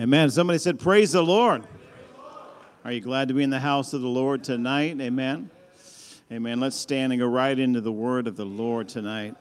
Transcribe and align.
Amen. 0.00 0.28
Somebody 0.28 0.58
said, 0.58 0.80
Praise 0.80 1.12
the 1.12 1.22
Lord. 1.22 1.64
Are 2.84 2.90
you 2.90 3.00
glad 3.00 3.28
to 3.28 3.34
be 3.34 3.44
in 3.44 3.50
the 3.50 3.60
house 3.60 3.92
of 3.92 4.00
the 4.00 4.08
Lord 4.08 4.42
tonight? 4.42 5.00
Amen. 5.00 5.50
Amen. 6.32 6.58
Let's 6.58 6.74
stand 6.74 7.12
and 7.12 7.20
go 7.20 7.28
right 7.28 7.56
into 7.56 7.80
the 7.80 7.92
word 7.92 8.26
of 8.26 8.34
the 8.34 8.44
Lord 8.44 8.88
tonight. 8.88 9.36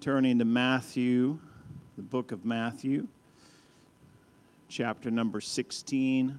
Turning 0.00 0.40
to 0.40 0.44
Matthew, 0.44 1.38
the 1.96 2.02
book 2.02 2.32
of 2.32 2.44
Matthew, 2.44 3.06
chapter 4.68 5.08
number 5.08 5.40
16. 5.40 6.36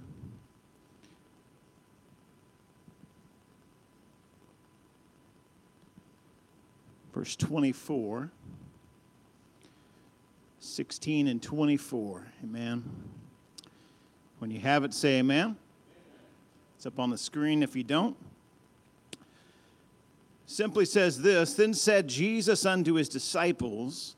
Verse 7.14 7.38
24. 7.38 8.30
16 10.66 11.28
and 11.28 11.42
24. 11.42 12.26
Amen. 12.44 12.84
When 14.40 14.50
you 14.50 14.60
have 14.62 14.84
it, 14.84 14.94
say 14.94 15.20
amen. 15.20 15.56
It's 16.76 16.86
up 16.86 17.00
on 17.00 17.12
the 17.12 17.18
screen 17.18 17.62
if 17.62 17.76
you 17.76 17.84
don't. 17.84 18.18
Simply 20.48 20.86
says 20.86 21.22
this 21.22 21.54
Then 21.54 21.74
said 21.74 22.08
Jesus 22.08 22.66
unto 22.66 22.96
his 22.96 23.10
disciples, 23.10 24.16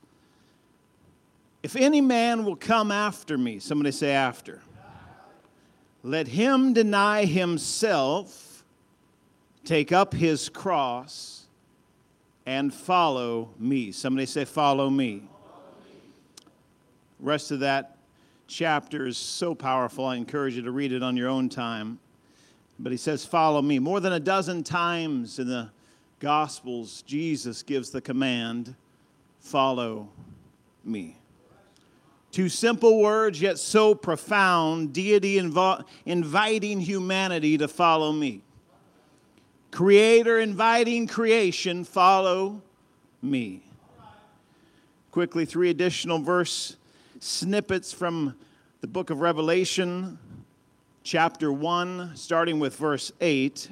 If 1.64 1.76
any 1.76 2.02
man 2.02 2.46
will 2.46 2.56
come 2.56 2.92
after 2.92 3.38
me, 3.38 3.60
somebody 3.60 3.92
say 3.92 4.12
after, 4.12 4.62
let 6.02 6.30
him 6.30 6.74
deny 6.74 7.26
himself, 7.26 8.64
take 9.66 9.92
up 9.92 10.14
his 10.14 10.48
cross, 10.48 11.48
and 12.46 12.74
follow 12.74 13.50
me. 13.60 13.92
Somebody 13.92 14.26
say, 14.26 14.46
Follow 14.46 14.90
me 14.90 15.24
rest 17.20 17.52
of 17.52 17.60
that 17.62 17.98
chapter 18.48 19.08
is 19.08 19.18
so 19.18 19.54
powerful. 19.54 20.06
I 20.06 20.16
encourage 20.16 20.56
you 20.56 20.62
to 20.64 20.72
read 20.72 20.92
it 20.92 21.04
on 21.04 21.18
your 21.18 21.30
own 21.30 21.50
time. 21.50 22.00
But 22.80 22.92
he 22.92 22.98
says, 22.98 23.26
Follow 23.26 23.62
me. 23.62 23.80
More 23.80 24.00
than 24.00 24.14
a 24.14 24.20
dozen 24.20 24.64
times 24.64 25.40
in 25.40 25.48
the 25.48 25.70
Gospels, 26.20 27.04
Jesus 27.04 27.62
gives 27.62 27.92
the 27.92 28.02
command, 28.02 28.76
Follow 29.40 30.10
me. 30.84 31.18
Two 32.32 32.50
simple 32.50 33.00
words, 33.00 33.42
yet 33.42 33.58
so 33.58 33.96
profound, 33.96 34.94
deity 34.94 35.38
inviting 35.38 36.80
humanity 36.80 37.58
to 37.58 37.68
follow 37.68 38.12
me. 38.12 38.42
Creator 39.72 40.40
inviting 40.40 41.08
creation, 41.08 41.84
follow 41.84 42.62
me. 43.22 43.64
Quickly, 45.12 45.46
three 45.46 45.70
additional 45.70 46.20
verse 46.20 46.77
snippets 47.20 47.92
from 47.92 48.36
the 48.82 48.88
book 48.88 49.10
of 49.10 49.22
Revelation, 49.22 50.20
chapter 51.04 51.52
1, 51.52 52.12
starting 52.16 52.60
with 52.60 52.76
verse 52.76 53.12
8. 53.22 53.70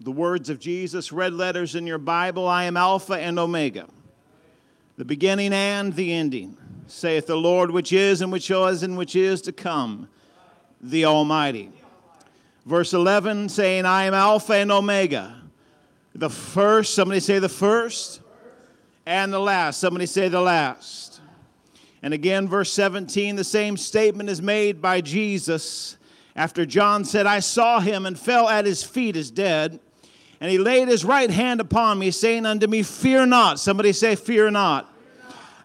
The 0.00 0.12
words 0.12 0.50
of 0.50 0.58
Jesus, 0.58 1.12
red 1.12 1.32
letters 1.32 1.74
in 1.74 1.86
your 1.86 1.98
Bible 1.98 2.46
I 2.48 2.64
am 2.64 2.76
Alpha 2.76 3.14
and 3.14 3.38
Omega, 3.38 3.86
the 4.96 5.04
beginning 5.04 5.52
and 5.52 5.94
the 5.94 6.12
ending, 6.12 6.56
saith 6.88 7.26
the 7.26 7.36
Lord, 7.36 7.70
which 7.70 7.92
is 7.92 8.20
and 8.20 8.32
which 8.32 8.50
was 8.50 8.82
and 8.82 8.98
which 8.98 9.14
is 9.14 9.40
to 9.42 9.52
come, 9.52 10.08
the 10.80 11.04
Almighty. 11.04 11.70
Verse 12.66 12.92
11 12.92 13.48
saying, 13.48 13.86
I 13.86 14.04
am 14.04 14.14
Alpha 14.14 14.54
and 14.54 14.72
Omega, 14.72 15.36
the 16.14 16.30
first, 16.30 16.94
somebody 16.94 17.20
say 17.20 17.38
the 17.38 17.48
first, 17.48 18.21
and 19.06 19.32
the 19.32 19.38
last. 19.38 19.80
Somebody 19.80 20.06
say 20.06 20.28
the 20.28 20.40
last. 20.40 21.20
And 22.02 22.12
again, 22.12 22.48
verse 22.48 22.72
17, 22.72 23.36
the 23.36 23.44
same 23.44 23.76
statement 23.76 24.28
is 24.28 24.42
made 24.42 24.82
by 24.82 25.00
Jesus 25.00 25.96
after 26.34 26.66
John 26.66 27.04
said, 27.04 27.26
I 27.26 27.40
saw 27.40 27.80
him 27.80 28.06
and 28.06 28.18
fell 28.18 28.48
at 28.48 28.66
his 28.66 28.82
feet 28.82 29.16
as 29.16 29.30
dead. 29.30 29.78
And 30.40 30.50
he 30.50 30.58
laid 30.58 30.88
his 30.88 31.04
right 31.04 31.30
hand 31.30 31.60
upon 31.60 32.00
me, 32.00 32.10
saying 32.10 32.46
unto 32.46 32.66
me, 32.66 32.82
Fear 32.82 33.26
not. 33.26 33.60
Somebody 33.60 33.92
say, 33.92 34.16
Fear 34.16 34.50
not. 34.50 34.92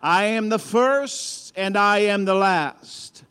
I 0.01 0.25
am 0.25 0.49
the 0.49 0.59
first 0.59 1.53
and 1.55 1.75
I 1.75 1.99
am 1.99 2.25
the 2.25 2.35
last. 2.35 3.23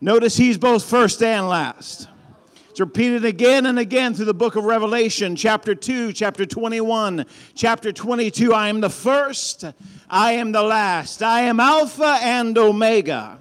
Notice 0.00 0.36
he's 0.36 0.58
both 0.58 0.84
first 0.84 1.22
and 1.22 1.48
last. 1.48 2.08
It's 2.78 2.80
repeated 2.80 3.24
again 3.24 3.66
and 3.66 3.76
again 3.76 4.14
through 4.14 4.26
the 4.26 4.34
book 4.34 4.54
of 4.54 4.62
Revelation, 4.62 5.34
chapter 5.34 5.74
2, 5.74 6.12
chapter 6.12 6.46
21, 6.46 7.26
chapter 7.56 7.90
22. 7.90 8.54
I 8.54 8.68
am 8.68 8.80
the 8.80 8.88
first, 8.88 9.64
I 10.08 10.34
am 10.34 10.52
the 10.52 10.62
last, 10.62 11.20
I 11.20 11.40
am 11.40 11.58
Alpha 11.58 12.20
and 12.22 12.56
Omega. 12.56 13.40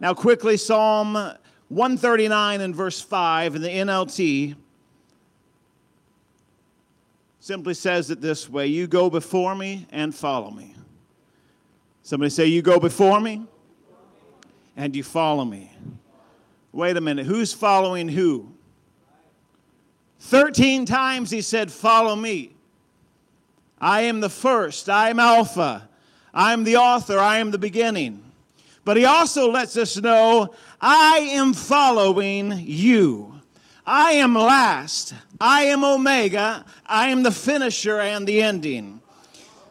Now, 0.00 0.14
quickly, 0.14 0.56
Psalm 0.56 1.14
139 1.68 2.60
and 2.60 2.74
verse 2.74 3.00
5 3.00 3.54
in 3.54 3.62
the 3.62 3.68
NLT 3.68 4.56
simply 7.38 7.74
says 7.74 8.10
it 8.10 8.20
this 8.20 8.50
way 8.50 8.66
You 8.66 8.88
go 8.88 9.08
before 9.08 9.54
me 9.54 9.86
and 9.92 10.12
follow 10.12 10.50
me. 10.50 10.74
Somebody 12.02 12.30
say, 12.30 12.46
You 12.46 12.62
go 12.62 12.80
before 12.80 13.20
me 13.20 13.46
and 14.76 14.96
you 14.96 15.04
follow 15.04 15.44
me. 15.44 15.69
Wait 16.72 16.96
a 16.96 17.00
minute, 17.00 17.26
who's 17.26 17.52
following 17.52 18.08
who? 18.08 18.52
13 20.20 20.86
times 20.86 21.30
he 21.30 21.40
said, 21.40 21.72
Follow 21.72 22.14
me. 22.14 22.52
I 23.80 24.02
am 24.02 24.20
the 24.20 24.28
first, 24.28 24.88
I 24.90 25.08
am 25.08 25.18
Alpha, 25.18 25.88
I 26.34 26.52
am 26.52 26.64
the 26.64 26.76
author, 26.76 27.18
I 27.18 27.38
am 27.38 27.50
the 27.50 27.58
beginning. 27.58 28.22
But 28.84 28.96
he 28.96 29.04
also 29.04 29.50
lets 29.50 29.76
us 29.76 29.96
know, 29.96 30.54
I 30.80 31.28
am 31.32 31.54
following 31.54 32.52
you. 32.58 33.40
I 33.86 34.12
am 34.12 34.34
last, 34.34 35.14
I 35.40 35.62
am 35.64 35.82
Omega, 35.82 36.64
I 36.86 37.08
am 37.08 37.22
the 37.22 37.32
finisher 37.32 38.00
and 38.00 38.26
the 38.26 38.42
ending. 38.42 39.00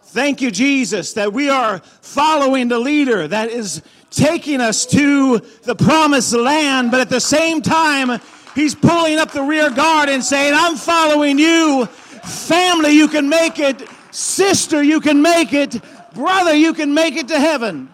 Thank 0.04 0.42
you, 0.42 0.50
Jesus, 0.50 1.14
that 1.14 1.34
we 1.34 1.50
are 1.50 1.80
following 2.02 2.68
the 2.68 2.80
leader 2.80 3.28
that 3.28 3.50
is 3.50 3.84
taking 4.10 4.62
us 4.62 4.86
to 4.88 5.40
the 5.64 5.76
promised 5.76 6.34
land, 6.34 6.92
but 6.92 7.00
at 7.00 7.10
the 7.10 7.20
same 7.20 7.62
time, 7.62 8.20
he's 8.56 8.76
pulling 8.76 9.20
up 9.20 9.32
the 9.32 9.44
rear 9.44 9.70
guard 9.70 10.10
and 10.10 10.24
saying, 10.24 10.54
I'm 10.56 10.76
following 10.76 11.38
you. 11.40 11.86
Family, 11.86 12.92
you 12.92 13.08
can 13.08 13.30
make 13.30 13.60
it. 13.60 13.88
Sister, 14.12 14.84
you 14.84 15.00
can 15.00 15.22
make 15.22 15.54
it. 15.54 15.78
Brother, 16.14 16.54
you 16.54 16.74
can 16.74 16.94
make 16.94 17.16
it 17.16 17.28
to 17.28 17.40
heaven. 17.40 17.90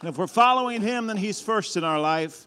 And 0.00 0.08
if 0.08 0.16
we're 0.16 0.26
following 0.26 0.80
him, 0.80 1.06
then 1.06 1.16
he's 1.16 1.40
first 1.40 1.76
in 1.76 1.84
our 1.84 2.00
life. 2.00 2.46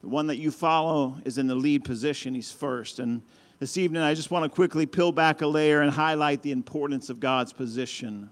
The 0.00 0.08
one 0.08 0.26
that 0.28 0.38
you 0.38 0.50
follow 0.50 1.16
is 1.24 1.38
in 1.38 1.46
the 1.46 1.54
lead 1.54 1.84
position, 1.84 2.34
he's 2.34 2.50
first. 2.50 2.98
And 2.98 3.22
this 3.60 3.76
evening, 3.76 4.02
I 4.02 4.14
just 4.14 4.30
want 4.30 4.44
to 4.44 4.48
quickly 4.48 4.86
peel 4.86 5.12
back 5.12 5.42
a 5.42 5.46
layer 5.46 5.82
and 5.82 5.92
highlight 5.92 6.42
the 6.42 6.50
importance 6.50 7.10
of 7.10 7.20
God's 7.20 7.52
position 7.52 8.30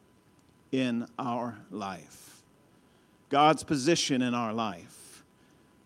in 0.72 1.06
our 1.18 1.56
life. 1.70 2.19
God's 3.30 3.62
position 3.62 4.22
in 4.22 4.34
our 4.34 4.52
life. 4.52 5.24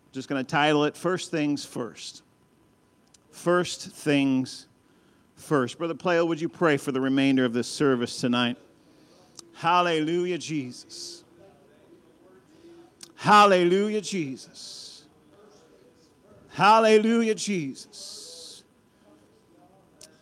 I'm 0.07 0.13
just 0.13 0.27
going 0.27 0.43
to 0.43 0.49
title 0.49 0.83
it 0.85 0.97
First 0.97 1.31
Things 1.31 1.63
First. 1.63 2.23
First 3.31 3.91
Things 3.91 4.65
First. 5.35 5.77
Brother 5.77 5.93
Playo, 5.93 6.25
would 6.25 6.41
you 6.41 6.49
pray 6.49 6.75
for 6.77 6.91
the 6.91 6.99
remainder 6.99 7.45
of 7.45 7.53
this 7.53 7.67
service 7.67 8.19
tonight? 8.19 8.57
Hallelujah, 9.53 10.39
Jesus. 10.39 11.23
Hallelujah, 13.15 14.01
Jesus. 14.01 15.03
Hallelujah, 16.49 17.35
Jesus. 17.35 18.63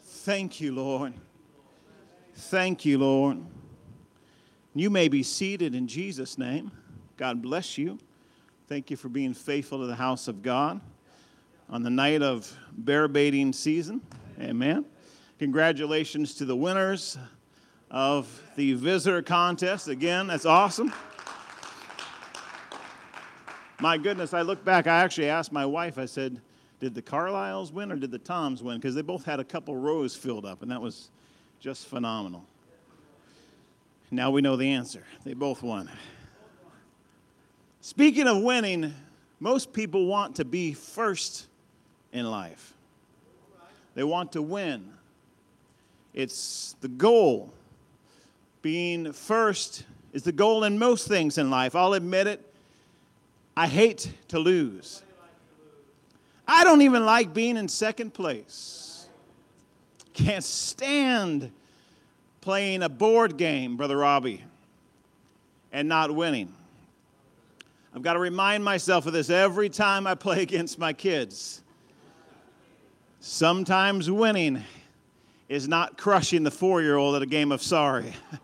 Thank 0.04 0.60
you, 0.60 0.74
Lord. 0.74 1.14
Thank 2.36 2.86
you, 2.86 2.98
Lord. 2.98 3.38
You 4.76 4.90
may 4.90 5.08
be 5.08 5.24
seated 5.24 5.76
in 5.76 5.88
Jesus' 5.88 6.38
name. 6.38 6.72
God 7.18 7.42
bless 7.42 7.78
you. 7.78 8.00
Thank 8.68 8.90
you 8.90 8.98
for 8.98 9.10
being 9.10 9.34
faithful 9.34 9.80
to 9.80 9.86
the 9.86 9.96
house 9.96 10.28
of 10.28 10.42
God 10.42 10.82
on 11.70 11.84
the 11.84 11.90
night 11.90 12.22
of 12.22 12.52
bear 12.72 13.08
baiting 13.08 13.54
season. 13.54 14.02
Amen. 14.40 14.86
Congratulations 15.38 16.34
to 16.36 16.46
the 16.46 16.56
winners 16.56 17.18
of 17.92 18.42
the 18.56 18.74
visitor 18.74 19.22
contest. 19.22 19.88
Again, 19.88 20.28
that's 20.28 20.46
awesome. 20.46 20.92
My 23.80 23.98
goodness, 23.98 24.34
I 24.34 24.42
look 24.42 24.64
back, 24.64 24.88
I 24.88 25.02
actually 25.02 25.30
asked 25.30 25.52
my 25.52 25.66
wife, 25.66 25.98
I 25.98 26.06
said, 26.06 26.42
did 26.80 26.96
the 26.96 27.02
Carlisles 27.02 27.72
win 27.72 27.92
or 27.92 27.96
did 27.96 28.12
the 28.12 28.20
Toms 28.20 28.64
win? 28.64 28.78
Because 28.78 28.96
they 28.96 29.02
both 29.02 29.26
had 29.26 29.40
a 29.40 29.44
couple 29.44 29.76
rows 29.76 30.16
filled 30.16 30.46
up, 30.46 30.62
and 30.62 30.72
that 30.72 30.82
was 30.82 31.10
just 31.60 31.88
phenomenal. 31.88 32.46
Now 34.10 34.32
we 34.32 34.42
know 34.42 34.56
the 34.56 34.70
answer. 34.70 35.04
They 35.24 35.34
both 35.34 35.64
won. 35.64 35.90
Speaking 37.84 38.30
of 38.30 38.42
winning, 38.42 38.94
most 39.42 39.74
people 39.74 40.06
want 40.06 40.38
to 40.38 40.46
be 40.46 40.72
first 40.72 41.48
in 42.14 42.26
life. 42.32 42.74
They 43.94 44.06
want 44.06 44.32
to 44.32 44.42
win. 44.42 44.90
It's 46.14 46.78
the 46.80 46.88
goal. 46.88 47.52
Being 48.62 49.12
first 49.12 49.84
is 50.14 50.24
the 50.24 50.32
goal 50.32 50.64
in 50.64 50.80
most 50.80 51.10
things 51.10 51.38
in 51.38 51.50
life. 51.50 51.76
I'll 51.76 51.94
admit 51.94 52.26
it. 52.26 52.54
I 53.58 53.68
hate 53.68 54.10
to 54.30 54.40
lose. 54.40 55.04
I 56.48 56.64
don't 56.64 56.84
even 56.84 57.06
like 57.06 57.34
being 57.34 57.58
in 57.58 57.68
second 57.68 58.14
place. 58.14 59.08
Can't 60.14 60.44
stand 60.46 61.52
playing 62.40 62.82
a 62.82 62.88
board 62.88 63.36
game, 63.36 63.76
Brother 63.76 63.98
Robbie, 63.98 64.42
and 65.74 65.90
not 65.90 66.16
winning. 66.16 66.54
I've 67.96 68.02
got 68.02 68.14
to 68.14 68.20
remind 68.20 68.64
myself 68.64 69.06
of 69.06 69.14
this 69.14 69.30
every 69.30 69.70
time 69.70 70.08
I 70.08 70.16
play 70.16 70.42
against 70.48 70.80
my 70.80 70.94
kids. 70.94 71.62
Sometimes 73.20 74.10
winning 74.10 74.64
is 75.48 75.68
not 75.68 75.98
crushing 75.98 76.44
the 76.44 76.52
four 76.52 76.82
year 76.82 76.96
old 76.96 77.16
at 77.16 77.22
a 77.22 77.28
game 77.28 77.52
of 77.52 77.62
sorry. 77.62 78.14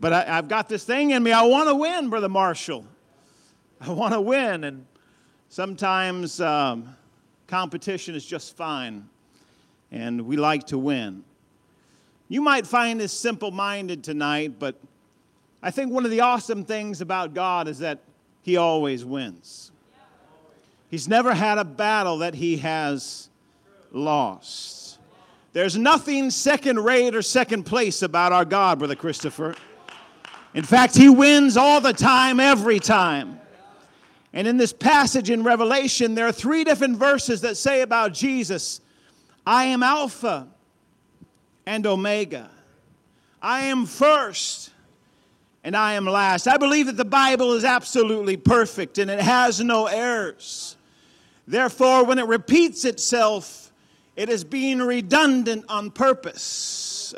but 0.00 0.12
I, 0.12 0.24
have 0.24 0.48
got 0.48 0.68
this 0.68 0.84
thing 0.84 1.12
in 1.12 1.22
me. 1.22 1.32
I 1.32 1.42
want 1.42 1.70
to 1.70 1.74
win, 1.74 2.10
Brother 2.10 2.28
Marshall. 2.28 2.84
I 3.80 3.90
want 3.90 4.12
to 4.12 4.20
win. 4.20 4.64
And 4.64 4.84
sometimes 5.48 6.42
um, 6.42 6.94
competition 7.46 8.16
is 8.16 8.26
just 8.26 8.54
fine, 8.54 9.08
and 9.90 10.26
we 10.26 10.36
like 10.36 10.66
to 10.66 10.78
win. 10.78 11.24
You 12.28 12.42
might 12.42 12.66
find 12.66 13.00
this 13.00 13.14
simple 13.14 13.50
minded 13.50 14.04
tonight, 14.04 14.58
but 14.58 14.78
I 15.62 15.70
think 15.70 15.92
one 15.92 16.04
of 16.04 16.10
the 16.10 16.20
awesome 16.20 16.64
things 16.64 17.00
about 17.00 17.34
God 17.34 17.68
is 17.68 17.80
that 17.80 18.00
He 18.42 18.56
always 18.56 19.04
wins. 19.04 19.72
He's 20.88 21.08
never 21.08 21.34
had 21.34 21.58
a 21.58 21.64
battle 21.64 22.18
that 22.18 22.34
He 22.34 22.58
has 22.58 23.28
lost. 23.90 24.98
There's 25.52 25.76
nothing 25.76 26.30
second 26.30 26.78
rate 26.78 27.14
or 27.14 27.22
second 27.22 27.64
place 27.64 28.02
about 28.02 28.32
our 28.32 28.44
God, 28.44 28.78
Brother 28.78 28.94
Christopher. 28.94 29.56
In 30.54 30.64
fact, 30.64 30.96
He 30.96 31.08
wins 31.08 31.56
all 31.56 31.80
the 31.80 31.92
time, 31.92 32.38
every 32.38 32.78
time. 32.78 33.40
And 34.32 34.46
in 34.46 34.56
this 34.56 34.72
passage 34.72 35.30
in 35.30 35.42
Revelation, 35.42 36.14
there 36.14 36.26
are 36.26 36.32
three 36.32 36.62
different 36.62 36.96
verses 36.96 37.40
that 37.40 37.56
say 37.56 37.80
about 37.80 38.12
Jesus 38.12 38.80
I 39.46 39.64
am 39.64 39.82
Alpha 39.82 40.46
and 41.66 41.86
Omega. 41.86 42.50
I 43.40 43.62
am 43.66 43.86
first 43.86 44.70
and 45.68 45.76
I 45.76 45.92
am 45.92 46.06
last. 46.06 46.48
I 46.48 46.56
believe 46.56 46.86
that 46.86 46.96
the 46.96 47.04
Bible 47.04 47.52
is 47.52 47.62
absolutely 47.62 48.38
perfect 48.38 48.96
and 48.96 49.10
it 49.10 49.20
has 49.20 49.60
no 49.60 49.84
errors. 49.84 50.78
Therefore, 51.46 52.06
when 52.06 52.18
it 52.18 52.26
repeats 52.26 52.86
itself, 52.86 53.70
it 54.16 54.30
is 54.30 54.44
being 54.44 54.78
redundant 54.78 55.66
on 55.68 55.90
purpose. 55.90 57.14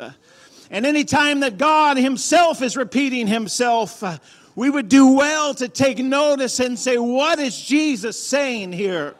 And 0.69 0.85
any 0.85 1.05
time 1.05 1.39
that 1.39 1.57
God 1.57 1.95
Himself 1.95 2.61
is 2.61 2.75
repeating 2.75 3.25
Himself, 3.25 4.03
uh, 4.03 4.17
we 4.53 4.69
would 4.69 4.89
do 4.89 5.13
well 5.13 5.53
to 5.53 5.69
take 5.69 5.99
notice 5.99 6.59
and 6.59 6.77
say, 6.77 6.97
What 6.97 7.39
is 7.39 7.57
Jesus 7.57 8.21
saying 8.21 8.73
here? 8.73 9.15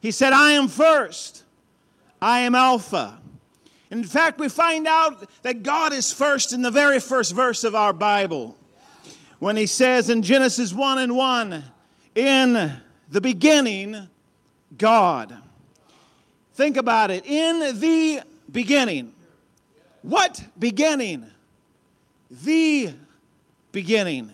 He 0.00 0.10
said, 0.10 0.32
I 0.32 0.54
am 0.54 0.66
first, 0.66 1.44
I 2.20 2.40
am 2.40 2.56
Alpha. 2.56 3.20
In 3.90 4.04
fact, 4.04 4.38
we 4.38 4.48
find 4.48 4.86
out 4.86 5.28
that 5.42 5.62
God 5.62 5.92
is 5.92 6.12
first 6.12 6.52
in 6.52 6.62
the 6.62 6.70
very 6.70 7.00
first 7.00 7.34
verse 7.34 7.64
of 7.64 7.74
our 7.74 7.92
Bible 7.92 8.56
when 9.38 9.56
He 9.56 9.66
says 9.66 10.10
in 10.10 10.22
Genesis 10.22 10.72
1 10.72 10.98
and 10.98 11.16
1, 11.16 11.64
In 12.14 12.72
the 13.10 13.20
beginning, 13.20 14.08
God. 14.76 15.36
Think 16.54 16.76
about 16.76 17.10
it. 17.10 17.24
In 17.24 17.80
the 17.80 18.22
beginning. 18.50 19.14
What 20.02 20.44
beginning? 20.58 21.24
The 22.30 22.94
beginning 23.72 24.32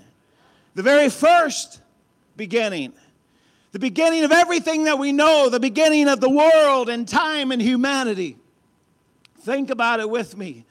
the 0.74 0.82
very 0.82 1.08
first 1.08 1.80
beginning, 2.36 2.92
the 3.72 3.78
beginning 3.78 4.24
of 4.24 4.32
everything 4.32 4.84
that 4.84 4.98
we 4.98 5.12
know, 5.12 5.48
the 5.48 5.60
beginning 5.60 6.08
of 6.08 6.20
the 6.20 6.30
world 6.30 6.88
and 6.88 7.08
time 7.08 7.52
and 7.52 7.62
humanity. 7.62 8.36
Think 9.44 9.68
about 9.68 10.00
it 10.00 10.08
with 10.08 10.38
me. 10.38 10.64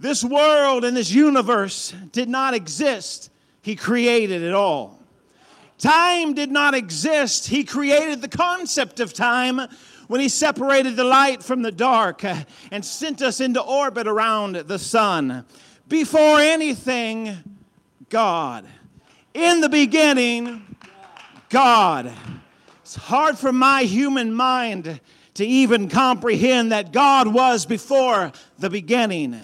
This 0.00 0.24
world 0.24 0.86
and 0.86 0.96
this 0.96 1.10
universe 1.10 1.94
did 2.12 2.30
not 2.30 2.54
exist, 2.54 3.30
He 3.60 3.76
created 3.76 4.40
it 4.40 4.54
all. 4.54 4.98
Time 5.76 6.32
did 6.32 6.50
not 6.50 6.72
exist, 6.72 7.48
He 7.48 7.62
created 7.62 8.22
the 8.22 8.28
concept 8.28 9.00
of 9.00 9.12
time 9.12 9.60
when 10.06 10.22
He 10.22 10.30
separated 10.30 10.96
the 10.96 11.04
light 11.04 11.42
from 11.42 11.60
the 11.60 11.70
dark 11.70 12.24
and 12.24 12.82
sent 12.82 13.20
us 13.20 13.38
into 13.38 13.60
orbit 13.60 14.08
around 14.08 14.56
the 14.56 14.78
sun. 14.78 15.44
Before 15.86 16.40
anything, 16.40 17.36
God. 18.08 18.64
In 19.34 19.60
the 19.60 19.68
beginning, 19.68 20.74
God. 21.50 22.10
It's 22.80 22.94
hard 22.94 23.36
for 23.36 23.52
my 23.52 23.82
human 23.82 24.32
mind 24.32 25.00
to 25.36 25.44
even 25.46 25.88
comprehend 25.88 26.72
that 26.72 26.92
God 26.92 27.28
was 27.28 27.66
before 27.66 28.32
the 28.58 28.70
beginning. 28.70 29.38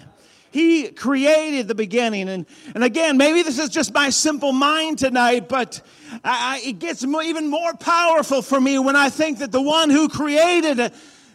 He 0.49 0.89
created 0.89 1.67
the 1.67 1.75
beginning. 1.75 2.29
And, 2.29 2.45
and 2.73 2.83
again, 2.83 3.17
maybe 3.17 3.43
this 3.43 3.59
is 3.59 3.69
just 3.69 3.93
my 3.93 4.09
simple 4.09 4.51
mind 4.51 4.99
tonight, 4.99 5.47
but 5.47 5.81
I, 6.23 6.61
it 6.65 6.79
gets 6.79 7.03
even 7.03 7.47
more 7.47 7.75
powerful 7.75 8.41
for 8.41 8.59
me 8.59 8.79
when 8.79 8.95
I 8.95 9.09
think 9.09 9.39
that 9.39 9.51
the 9.51 9.61
one 9.61 9.89
who 9.89 10.09
created 10.09 10.91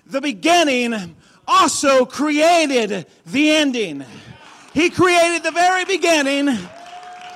the 0.06 0.20
beginning 0.20 1.16
also 1.46 2.05
created 2.05 3.06
the 3.26 3.50
ending. 3.50 4.05
He 4.75 4.90
created 4.90 5.44
the 5.44 5.52
very 5.52 5.84
beginning 5.84 6.49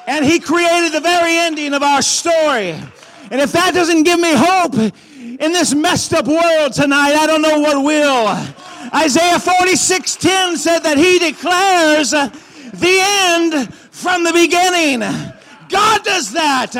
and 0.08 0.24
He 0.24 0.40
created 0.40 0.92
the 0.92 1.00
very 1.00 1.36
ending 1.36 1.72
of 1.72 1.82
our 1.84 2.02
story. 2.02 2.76
And 3.32 3.40
if 3.40 3.50
that 3.52 3.72
doesn't 3.72 4.02
give 4.02 4.20
me 4.20 4.34
hope 4.34 4.74
in 4.74 5.52
this 5.52 5.74
messed 5.74 6.12
up 6.12 6.26
world 6.26 6.74
tonight, 6.74 7.14
I 7.14 7.26
don't 7.26 7.40
know 7.40 7.60
what 7.60 7.82
will. 7.82 8.28
Isaiah 8.94 9.38
46 9.38 10.16
10 10.16 10.58
said 10.58 10.80
that 10.80 10.98
He 10.98 11.18
declares 11.18 12.10
the 12.10 12.98
end 13.00 13.72
from 13.90 14.24
the 14.24 14.34
beginning. 14.34 15.00
God 15.70 16.04
does 16.04 16.30
that. 16.32 16.74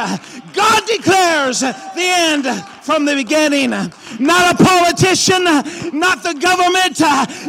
God 0.52 0.86
declares 0.86 1.60
the 1.60 1.72
end 1.96 2.44
from 2.82 3.06
the 3.06 3.14
beginning. 3.14 3.70
Not 4.18 4.54
a 4.54 4.64
politician, 4.64 5.44
not 5.44 6.22
the 6.22 6.34
government, 6.34 7.00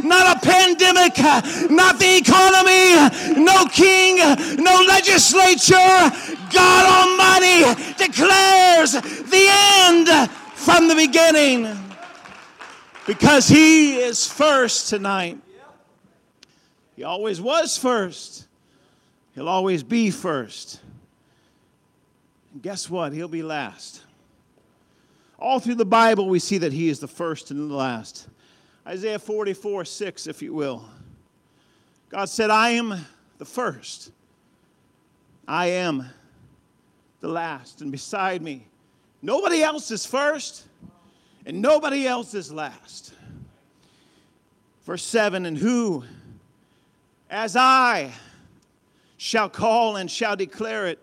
not 0.03 0.37
a 0.37 0.39
pandemic, 0.39 1.17
not 1.69 1.99
the 1.99 2.17
economy, 2.17 3.43
no 3.43 3.65
king, 3.67 4.17
no 4.63 4.83
legislature. 4.87 6.11
God 6.51 6.85
Almighty 7.09 7.93
declares 7.97 8.91
the 8.93 9.47
end 9.49 10.29
from 10.55 10.87
the 10.87 10.95
beginning 10.95 11.67
because 13.05 13.47
He 13.47 13.95
is 13.97 14.25
first 14.27 14.89
tonight. 14.89 15.39
He 16.95 17.03
always 17.03 17.41
was 17.41 17.77
first, 17.77 18.47
He'll 19.35 19.49
always 19.49 19.83
be 19.83 20.11
first. 20.11 20.79
And 22.53 22.61
guess 22.61 22.89
what? 22.89 23.13
He'll 23.13 23.27
be 23.27 23.43
last. 23.43 24.01
All 25.43 25.59
through 25.59 25.75
the 25.75 25.83
Bible, 25.83 26.29
we 26.29 26.39
see 26.39 26.57
that 26.59 26.71
He 26.71 26.87
is 26.87 27.01
the 27.01 27.07
first 27.07 27.51
and 27.51 27.69
the 27.69 27.75
last. 27.75 28.29
Isaiah 28.87 29.19
44 29.19 29.83
6, 29.83 30.27
if 30.27 30.41
you 30.41 30.53
will. 30.53 30.85
God 32.07 32.29
said, 32.29 32.49
I 32.49 32.69
am 32.69 33.05
the 33.39 33.45
first, 33.45 34.11
I 35.45 35.65
am 35.65 36.05
the 37.19 37.27
last, 37.27 37.81
and 37.81 37.91
beside 37.91 38.41
me, 38.41 38.67
nobody 39.21 39.61
else 39.61 39.91
is 39.91 40.05
first, 40.05 40.63
and 41.45 41.61
nobody 41.61 42.07
else 42.07 42.33
is 42.33 42.49
last. 42.49 43.13
Verse 44.85 45.03
7 45.03 45.45
And 45.45 45.57
who, 45.57 46.05
as 47.29 47.57
I, 47.57 48.13
shall 49.17 49.49
call 49.49 49.97
and 49.97 50.09
shall 50.09 50.37
declare 50.37 50.87
it, 50.87 50.99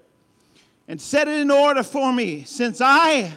and 0.89 0.99
set 0.99 1.29
it 1.29 1.39
in 1.39 1.51
order 1.51 1.83
for 1.83 2.11
me, 2.11 2.45
since 2.45 2.81
I 2.81 3.35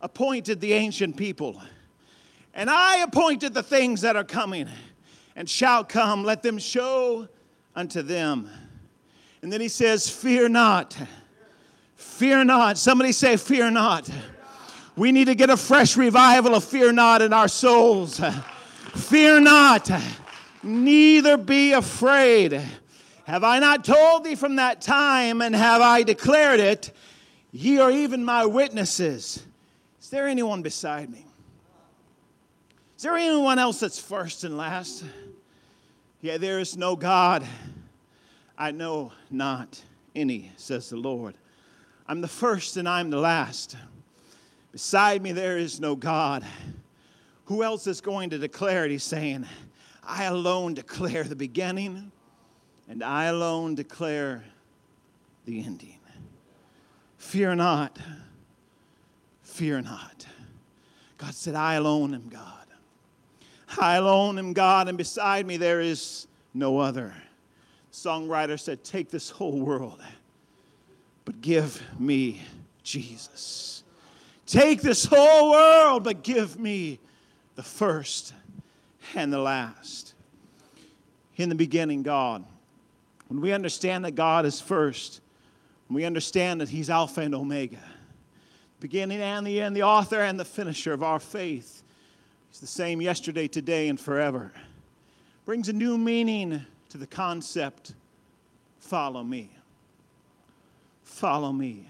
appointed 0.00 0.60
the 0.60 0.72
ancient 0.72 1.16
people, 1.16 1.60
and 2.54 2.70
I 2.70 2.98
appointed 2.98 3.54
the 3.54 3.62
things 3.62 4.00
that 4.00 4.16
are 4.16 4.24
coming 4.24 4.68
and 5.34 5.48
shall 5.48 5.84
come. 5.84 6.24
Let 6.24 6.42
them 6.42 6.58
show 6.58 7.28
unto 7.74 8.02
them. 8.02 8.50
And 9.42 9.52
then 9.52 9.60
he 9.60 9.68
says, 9.68 10.08
Fear 10.08 10.48
not. 10.48 10.96
Fear 11.96 12.44
not. 12.44 12.78
Somebody 12.78 13.12
say, 13.12 13.36
Fear 13.36 13.70
not. 13.72 14.10
We 14.96 15.12
need 15.12 15.26
to 15.26 15.34
get 15.34 15.50
a 15.50 15.56
fresh 15.58 15.96
revival 15.96 16.54
of 16.54 16.64
fear 16.64 16.90
not 16.90 17.20
in 17.20 17.34
our 17.34 17.48
souls. 17.48 18.18
Fear 18.94 19.40
not, 19.40 19.90
neither 20.62 21.36
be 21.36 21.72
afraid. 21.72 22.62
Have 23.24 23.44
I 23.44 23.58
not 23.58 23.84
told 23.84 24.24
thee 24.24 24.36
from 24.36 24.56
that 24.56 24.80
time, 24.80 25.42
and 25.42 25.54
have 25.54 25.82
I 25.82 26.02
declared 26.02 26.60
it? 26.60 26.92
Ye 27.52 27.78
are 27.78 27.90
even 27.90 28.24
my 28.24 28.46
witnesses. 28.46 29.44
Is 30.06 30.10
there 30.10 30.28
anyone 30.28 30.62
beside 30.62 31.10
me? 31.10 31.26
Is 32.96 33.02
there 33.02 33.16
anyone 33.16 33.58
else 33.58 33.80
that's 33.80 33.98
first 33.98 34.44
and 34.44 34.56
last? 34.56 35.02
Yeah, 36.20 36.38
there 36.38 36.60
is 36.60 36.76
no 36.76 36.94
God. 36.94 37.44
I 38.56 38.70
know 38.70 39.10
not 39.32 39.82
any, 40.14 40.52
says 40.58 40.90
the 40.90 40.96
Lord. 40.96 41.34
I'm 42.06 42.20
the 42.20 42.28
first 42.28 42.76
and 42.76 42.88
I'm 42.88 43.10
the 43.10 43.18
last. 43.18 43.76
Beside 44.70 45.22
me, 45.22 45.32
there 45.32 45.58
is 45.58 45.80
no 45.80 45.96
God. 45.96 46.46
Who 47.46 47.64
else 47.64 47.88
is 47.88 48.00
going 48.00 48.30
to 48.30 48.38
declare 48.38 48.84
it? 48.84 48.92
He's 48.92 49.02
saying, 49.02 49.44
I 50.04 50.26
alone 50.26 50.74
declare 50.74 51.24
the 51.24 51.34
beginning, 51.34 52.12
and 52.88 53.02
I 53.02 53.24
alone 53.24 53.74
declare 53.74 54.44
the 55.46 55.64
ending. 55.64 55.98
Fear 57.18 57.56
not. 57.56 57.98
Fear 59.56 59.80
not. 59.80 60.26
God 61.16 61.34
said, 61.34 61.54
I 61.54 61.76
alone 61.76 62.12
am 62.12 62.28
God. 62.28 62.66
I 63.80 63.96
alone 63.96 64.38
am 64.38 64.52
God, 64.52 64.86
and 64.86 64.98
beside 64.98 65.46
me 65.46 65.56
there 65.56 65.80
is 65.80 66.26
no 66.52 66.76
other. 66.76 67.14
songwriter 67.90 68.60
said, 68.60 68.84
Take 68.84 69.08
this 69.08 69.30
whole 69.30 69.58
world, 69.58 70.02
but 71.24 71.40
give 71.40 71.82
me 71.98 72.42
Jesus. 72.82 73.82
Take 74.44 74.82
this 74.82 75.06
whole 75.06 75.52
world, 75.52 76.04
but 76.04 76.22
give 76.22 76.58
me 76.58 76.98
the 77.54 77.62
first 77.62 78.34
and 79.14 79.32
the 79.32 79.38
last. 79.38 80.12
In 81.36 81.48
the 81.48 81.54
beginning, 81.54 82.02
God. 82.02 82.44
When 83.28 83.40
we 83.40 83.52
understand 83.52 84.04
that 84.04 84.16
God 84.16 84.44
is 84.44 84.60
first, 84.60 85.22
when 85.88 85.94
we 85.94 86.04
understand 86.04 86.60
that 86.60 86.68
He's 86.68 86.90
Alpha 86.90 87.22
and 87.22 87.34
Omega, 87.34 87.80
beginning 88.80 89.20
and 89.20 89.46
the 89.46 89.60
end, 89.60 89.76
the 89.76 89.82
author 89.82 90.20
and 90.20 90.38
the 90.38 90.44
finisher 90.44 90.92
of 90.92 91.02
our 91.02 91.20
faith, 91.20 91.82
He's 92.50 92.60
the 92.60 92.66
same 92.66 93.02
yesterday, 93.02 93.48
today, 93.48 93.88
and 93.88 94.00
forever. 94.00 94.52
Brings 95.44 95.68
a 95.68 95.72
new 95.72 95.98
meaning 95.98 96.64
to 96.88 96.98
the 96.98 97.06
concept 97.06 97.94
follow 98.78 99.22
me. 99.22 99.50
Follow 101.04 101.52
me 101.52 101.88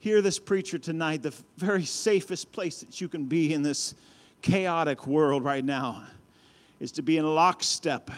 hear 0.00 0.22
this 0.22 0.38
preacher 0.38 0.78
tonight, 0.78 1.22
the 1.22 1.34
very 1.58 1.84
safest 1.84 2.50
place 2.52 2.80
that 2.80 3.00
you 3.00 3.08
can 3.08 3.26
be 3.26 3.52
in 3.52 3.62
this 3.62 3.94
chaotic 4.42 5.06
world 5.06 5.44
right 5.44 5.64
now 5.64 6.02
is 6.80 6.90
to 6.90 7.02
be 7.02 7.18
in 7.18 7.34
lockstep 7.34 8.10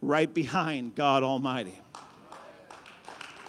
right 0.00 0.32
behind 0.32 0.94
God 0.94 1.22
Almighty. 1.22 1.78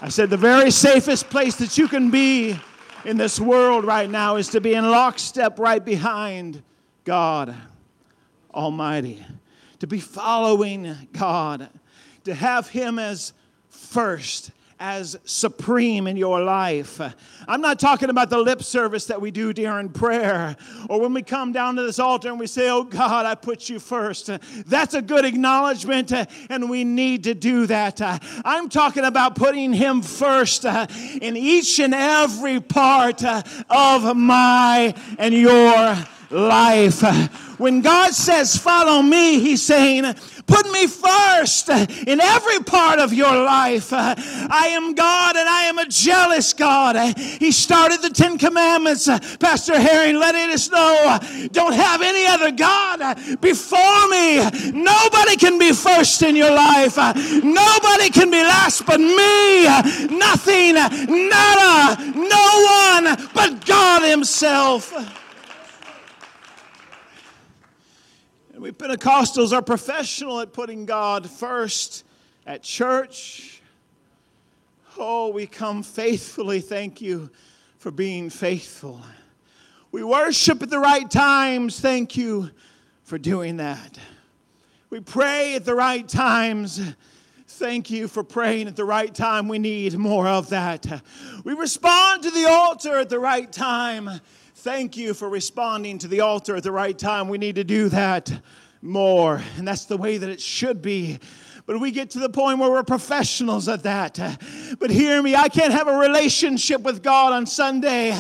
I 0.01 0.09
said, 0.09 0.29
the 0.29 0.35
very 0.35 0.69
safest 0.69 1.29
place 1.29 1.55
that 1.55 1.77
you 1.77 1.87
can 1.87 2.11
be 2.11 2.59
in 3.05 3.17
this 3.17 3.39
world 3.39 3.83
right 3.85 4.09
now 4.09 4.37
is 4.37 4.49
to 4.49 4.61
be 4.61 4.73
in 4.73 4.89
lockstep 4.89 5.59
right 5.59 5.83
behind 5.83 6.63
God 7.03 7.55
Almighty. 8.53 9.25
To 9.79 9.87
be 9.87 9.99
following 9.99 10.95
God, 11.11 11.69
to 12.23 12.33
have 12.33 12.69
Him 12.69 12.99
as 12.99 13.33
first 13.69 14.51
as 14.83 15.17
supreme 15.23 16.07
in 16.07 16.17
your 16.17 16.41
life. 16.41 16.99
I'm 17.47 17.61
not 17.61 17.79
talking 17.79 18.09
about 18.09 18.29
the 18.29 18.37
lip 18.37 18.61
service 18.61 19.05
that 19.05 19.21
we 19.21 19.31
do 19.31 19.53
during 19.53 19.87
prayer 19.87 20.57
or 20.89 20.99
when 20.99 21.13
we 21.13 21.21
come 21.21 21.53
down 21.53 21.77
to 21.77 21.83
this 21.83 21.99
altar 21.99 22.27
and 22.27 22.37
we 22.37 22.47
say, 22.47 22.69
Oh 22.69 22.83
God, 22.83 23.25
I 23.25 23.35
put 23.35 23.69
you 23.69 23.79
first. 23.79 24.29
That's 24.67 24.93
a 24.93 25.01
good 25.01 25.23
acknowledgement 25.23 26.11
and 26.11 26.69
we 26.69 26.83
need 26.83 27.23
to 27.23 27.33
do 27.33 27.65
that. 27.67 28.01
I'm 28.43 28.67
talking 28.67 29.05
about 29.05 29.35
putting 29.35 29.71
Him 29.71 30.01
first 30.01 30.65
uh, 30.65 30.87
in 31.21 31.37
each 31.37 31.79
and 31.79 31.93
every 31.93 32.59
part 32.59 33.23
uh, 33.23 33.41
of 33.69 34.17
my 34.17 34.93
and 35.17 35.33
your 35.33 35.95
life. 36.33 37.01
When 37.59 37.81
God 37.81 38.13
says, 38.13 38.57
Follow 38.57 39.01
me, 39.01 39.39
He's 39.39 39.61
saying, 39.61 40.13
Put 40.45 40.69
me 40.71 40.87
first 40.87 41.69
in 41.69 42.19
every 42.19 42.59
part 42.59 42.99
of 42.99 43.13
your 43.13 43.33
life. 43.33 43.93
I 43.93 44.67
am 44.71 44.93
God 44.93 45.37
and 45.37 45.47
I 45.47 45.63
am 45.63 45.77
a 45.77 45.85
jealous 45.85 46.53
God. 46.53 47.17
He 47.17 47.51
started 47.51 48.01
the 48.01 48.09
Ten 48.09 48.37
Commandments, 48.37 49.07
Pastor 49.37 49.79
Herring, 49.79 50.19
letting 50.19 50.53
us 50.53 50.69
know 50.69 51.17
don't 51.51 51.73
have 51.73 52.01
any 52.01 52.25
other 52.27 52.51
God 52.51 53.39
before 53.39 54.07
me. 54.09 54.43
Nobody 54.71 55.37
can 55.37 55.57
be 55.57 55.71
first 55.71 56.21
in 56.23 56.35
your 56.35 56.51
life. 56.51 56.97
Nobody 56.97 58.09
can 58.09 58.29
be 58.29 58.43
last 58.43 58.85
but 58.85 58.99
me. 58.99 59.63
Nothing, 60.17 60.73
nada, 60.73 62.03
no 62.15 63.03
one 63.05 63.29
but 63.33 63.65
God 63.65 64.03
Himself. 64.03 64.93
We 68.63 68.71
Pentecostals 68.71 69.51
are 69.51 69.61
professional 69.61 70.39
at 70.39 70.53
putting 70.53 70.85
God 70.85 71.29
first 71.29 72.05
at 72.47 72.63
church. 72.63 73.61
Oh, 74.97 75.31
we 75.31 75.47
come 75.47 75.83
faithfully. 75.83 76.61
Thank 76.61 77.01
you 77.01 77.29
for 77.77 77.91
being 77.91 78.29
faithful. 78.29 79.01
We 79.91 80.01
worship 80.01 80.63
at 80.63 80.69
the 80.69 80.79
right 80.79 81.11
times. 81.11 81.81
Thank 81.81 82.15
you 82.15 82.51
for 83.03 83.17
doing 83.17 83.57
that. 83.57 83.99
We 84.89 85.01
pray 85.01 85.55
at 85.55 85.65
the 85.65 85.75
right 85.75 86.07
times. 86.07 86.79
Thank 87.45 87.89
you 87.89 88.07
for 88.07 88.23
praying 88.23 88.69
at 88.69 88.77
the 88.77 88.85
right 88.85 89.13
time. 89.13 89.49
We 89.49 89.59
need 89.59 89.97
more 89.97 90.29
of 90.29 90.51
that. 90.51 90.85
We 91.43 91.51
respond 91.51 92.23
to 92.23 92.31
the 92.31 92.45
altar 92.45 92.97
at 92.99 93.09
the 93.09 93.19
right 93.19 93.51
time. 93.51 94.21
Thank 94.63 94.95
you 94.95 95.13
for 95.13 95.27
responding 95.27 95.97
to 95.97 96.07
the 96.07 96.21
altar 96.21 96.55
at 96.55 96.63
the 96.63 96.71
right 96.71 96.97
time. 96.97 97.27
We 97.27 97.37
need 97.37 97.55
to 97.55 97.65
do 97.65 97.89
that 97.89 98.31
more. 98.81 99.43
And 99.57 99.67
that's 99.67 99.83
the 99.83 99.97
way 99.97 100.17
that 100.17 100.29
it 100.29 100.39
should 100.39 100.81
be. 100.81 101.19
But 101.65 101.81
we 101.81 101.91
get 101.91 102.11
to 102.11 102.19
the 102.19 102.29
point 102.29 102.59
where 102.59 102.71
we're 102.71 102.83
professionals 102.83 103.67
at 103.67 103.83
that. 103.83 104.17
But 104.79 104.89
hear 104.89 105.21
me, 105.21 105.35
I 105.35 105.49
can't 105.49 105.73
have 105.73 105.89
a 105.89 105.97
relationship 105.97 106.79
with 106.79 107.03
God 107.03 107.33
on 107.33 107.45
Sunday 107.45 108.11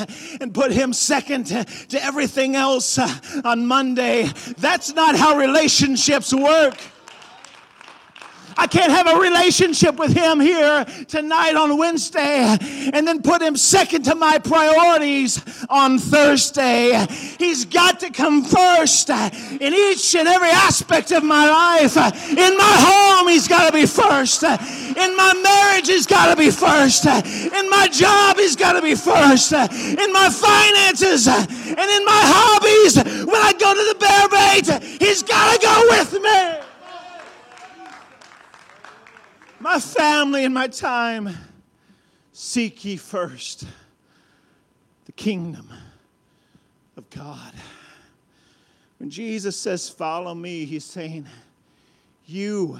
and 0.41 0.53
put 0.53 0.73
Him 0.73 0.91
second 0.91 1.45
to 1.45 2.03
everything 2.03 2.57
else 2.57 2.99
on 3.45 3.65
Monday. 3.65 4.29
That's 4.57 4.93
not 4.93 5.15
how 5.15 5.37
relationships 5.37 6.33
work. 6.33 6.75
I 8.57 8.67
can't 8.67 8.91
have 8.91 9.07
a 9.07 9.19
relationship 9.19 9.97
with 9.97 10.13
him 10.13 10.39
here 10.39 10.85
tonight 11.07 11.55
on 11.55 11.77
Wednesday 11.77 12.57
and 12.93 13.07
then 13.07 13.21
put 13.21 13.41
him 13.41 13.55
second 13.55 14.03
to 14.03 14.15
my 14.15 14.37
priorities 14.37 15.43
on 15.69 15.97
Thursday. 15.97 17.05
He's 17.39 17.65
got 17.65 17.99
to 18.01 18.09
come 18.09 18.43
first 18.43 19.09
in 19.09 19.73
each 19.73 20.15
and 20.15 20.27
every 20.27 20.49
aspect 20.49 21.11
of 21.11 21.23
my 21.23 21.49
life. 21.49 21.97
In 22.29 22.57
my 22.57 22.75
home, 22.79 23.27
he's 23.27 23.47
got 23.47 23.67
to 23.67 23.73
be 23.73 23.85
first. 23.85 24.43
In 24.43 25.17
my 25.17 25.33
marriage, 25.43 25.87
he's 25.87 26.07
got 26.07 26.29
to 26.29 26.35
be 26.35 26.51
first. 26.51 27.05
In 27.05 27.69
my 27.69 27.87
job, 27.91 28.37
he's 28.37 28.55
got 28.55 28.73
to 28.73 28.81
be 28.81 28.95
first. 28.95 29.51
In 29.53 30.13
my 30.13 30.29
finances 30.29 31.27
and 31.27 31.89
in 31.89 32.05
my 32.05 32.21
hobbies, 32.23 32.97
when 33.25 33.41
I 33.41 33.53
go 33.53 33.73
to 33.73 33.83
the 33.89 33.97
bear 33.99 34.29
bait, 34.29 34.99
he's 35.01 35.23
got 35.23 35.53
to 35.53 35.65
go 35.65 35.87
with 35.89 36.21
me 36.21 36.62
my 39.63 39.79
family 39.79 40.43
and 40.43 40.53
my 40.53 40.67
time. 40.67 41.29
Seek 42.33 42.83
ye 42.83 42.97
first 42.97 43.65
the 45.05 45.13
kingdom 45.13 45.71
of 46.97 47.09
God. 47.09 47.53
When 48.97 49.09
Jesus 49.09 49.55
says, 49.55 49.87
Follow 49.87 50.35
me, 50.35 50.65
he's 50.65 50.83
saying, 50.83 51.27
You, 52.25 52.77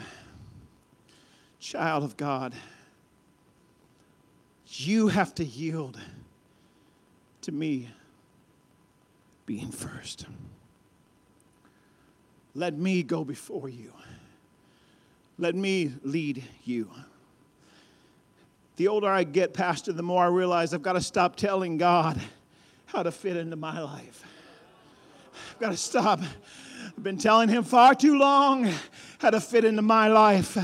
child 1.62 2.04
of 2.04 2.18
God, 2.18 2.54
you 4.66 5.08
have 5.08 5.34
to 5.36 5.46
yield 5.46 5.98
to 7.44 7.52
me 7.54 7.90
being 9.46 9.72
first. 9.72 10.26
Let 12.54 12.78
me 12.78 13.04
go 13.04 13.24
before 13.24 13.70
you. 13.70 13.94
Let 15.44 15.56
me 15.56 15.92
lead 16.04 16.42
you. 16.64 16.90
The 18.78 18.88
older 18.88 19.10
I 19.10 19.26
get, 19.26 19.54
Pastor, 19.54 19.92
the 19.92 20.02
more 20.02 20.24
I 20.24 20.28
realize 20.28 20.74
I've 20.74 20.82
got 20.82 20.94
to 20.94 21.02
stop 21.02 21.36
telling 21.36 21.78
God 21.78 22.18
how 22.86 23.04
to 23.04 23.12
fit 23.12 23.36
into 23.36 23.58
my 23.58 23.82
life. 23.82 24.24
I've 25.52 25.60
got 25.60 25.72
to 25.72 25.78
stop. 25.78 26.22
I've 26.22 27.04
been 27.04 27.18
telling 27.18 27.50
him 27.50 27.66
far 27.66 27.94
too 27.94 28.18
long 28.18 28.74
how 29.20 29.32
to 29.32 29.42
fit 29.42 29.66
into 29.66 29.82
my 29.82 30.08
life. 30.08 30.56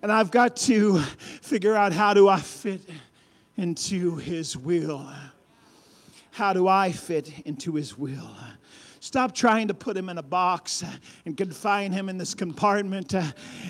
And 0.00 0.10
I've 0.10 0.30
got 0.30 0.56
to 0.56 1.00
figure 1.42 1.74
out 1.74 1.92
how 1.92 2.14
do 2.14 2.30
I 2.30 2.40
fit 2.40 2.80
into 3.58 4.16
his 4.16 4.56
will. 4.56 5.06
How 6.30 6.54
do 6.54 6.66
I 6.66 6.92
fit 6.92 7.30
into 7.44 7.74
his 7.74 7.98
will? 7.98 8.30
Stop 9.00 9.34
trying 9.34 9.68
to 9.68 9.74
put 9.74 9.96
him 9.96 10.08
in 10.08 10.18
a 10.18 10.22
box 10.22 10.84
and 11.24 11.36
confine 11.36 11.92
him 11.92 12.08
in 12.08 12.18
this 12.18 12.34
compartment 12.34 13.14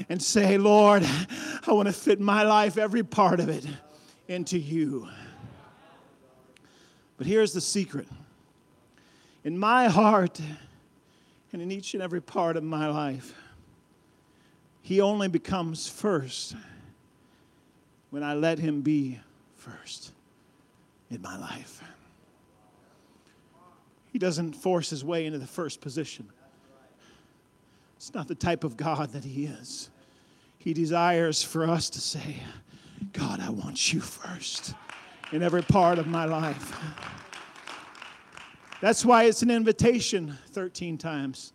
and 0.08 0.22
say, 0.22 0.56
Lord, 0.58 1.04
I 1.66 1.72
want 1.72 1.86
to 1.86 1.92
fit 1.92 2.20
my 2.20 2.42
life, 2.42 2.78
every 2.78 3.02
part 3.02 3.40
of 3.40 3.48
it, 3.48 3.66
into 4.26 4.58
you. 4.58 5.08
But 7.16 7.26
here's 7.26 7.52
the 7.52 7.60
secret 7.60 8.08
in 9.44 9.58
my 9.58 9.88
heart 9.88 10.40
and 11.52 11.62
in 11.62 11.70
each 11.70 11.94
and 11.94 12.02
every 12.02 12.20
part 12.20 12.56
of 12.56 12.62
my 12.62 12.88
life, 12.88 13.34
he 14.82 15.00
only 15.00 15.28
becomes 15.28 15.88
first 15.88 16.54
when 18.10 18.22
I 18.22 18.34
let 18.34 18.58
him 18.58 18.80
be 18.82 19.20
first. 19.56 20.12
in 21.10 21.22
my 21.22 21.38
life. 21.38 21.82
He 24.12 24.18
doesn't 24.18 24.54
force 24.54 24.90
his 24.90 25.04
way 25.04 25.26
into 25.26 25.38
the 25.38 25.46
first 25.46 25.80
position. 25.80 26.28
It's 27.96 28.14
not 28.14 28.28
the 28.28 28.34
type 28.34 28.64
of 28.64 28.76
God 28.76 29.12
that 29.12 29.24
he 29.24 29.46
is. 29.46 29.90
He 30.58 30.72
desires 30.72 31.42
for 31.42 31.68
us 31.68 31.90
to 31.90 32.00
say, 32.00 32.36
God, 33.12 33.40
I 33.40 33.50
want 33.50 33.92
you 33.92 34.00
first 34.00 34.74
in 35.32 35.42
every 35.42 35.62
part 35.62 35.98
of 35.98 36.06
my 36.06 36.24
life. 36.24 36.76
That's 38.80 39.04
why 39.04 39.24
it's 39.24 39.42
an 39.42 39.50
invitation 39.50 40.38
13 40.50 40.98
times. 40.98 41.52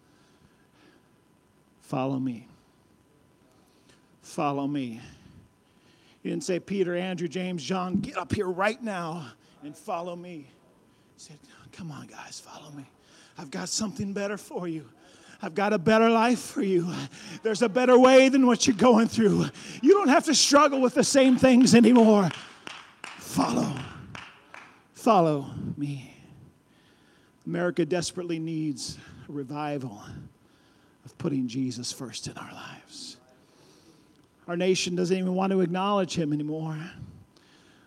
Follow 1.81 2.19
me. 2.19 2.47
Follow 4.21 4.67
me. 4.67 4.99
He 6.21 6.29
didn't 6.29 6.43
say, 6.43 6.59
Peter, 6.59 6.95
Andrew, 6.95 7.27
James, 7.27 7.63
John, 7.63 7.97
get 7.97 8.17
up 8.17 8.33
here 8.33 8.47
right 8.47 8.81
now 8.81 9.27
and 9.63 9.75
follow 9.75 10.15
me. 10.15 10.47
Said, 11.23 11.39
Come 11.71 11.89
on, 11.89 12.07
guys, 12.07 12.41
follow 12.41 12.69
me. 12.71 12.83
I've 13.37 13.49
got 13.49 13.69
something 13.69 14.11
better 14.11 14.35
for 14.35 14.67
you. 14.67 14.89
I've 15.41 15.55
got 15.55 15.71
a 15.71 15.77
better 15.77 16.09
life 16.09 16.39
for 16.39 16.61
you. 16.61 16.93
There's 17.43 17.61
a 17.61 17.69
better 17.69 17.97
way 17.97 18.27
than 18.27 18.45
what 18.45 18.67
you're 18.67 18.75
going 18.75 19.07
through. 19.07 19.45
You 19.81 19.93
don't 19.93 20.09
have 20.09 20.25
to 20.25 20.35
struggle 20.35 20.81
with 20.81 20.95
the 20.95 21.03
same 21.05 21.37
things 21.37 21.75
anymore. 21.75 22.29
Follow. 23.19 23.73
Follow 24.95 25.45
me. 25.77 26.13
America 27.45 27.85
desperately 27.85 28.37
needs 28.37 28.97
a 29.29 29.31
revival 29.31 30.03
of 31.05 31.17
putting 31.17 31.47
Jesus 31.47 31.93
first 31.93 32.27
in 32.27 32.37
our 32.37 32.51
lives. 32.51 33.15
Our 34.49 34.57
nation 34.57 34.93
doesn't 34.93 35.17
even 35.17 35.35
want 35.35 35.53
to 35.53 35.61
acknowledge 35.61 36.15
him 36.17 36.33
anymore. 36.33 36.77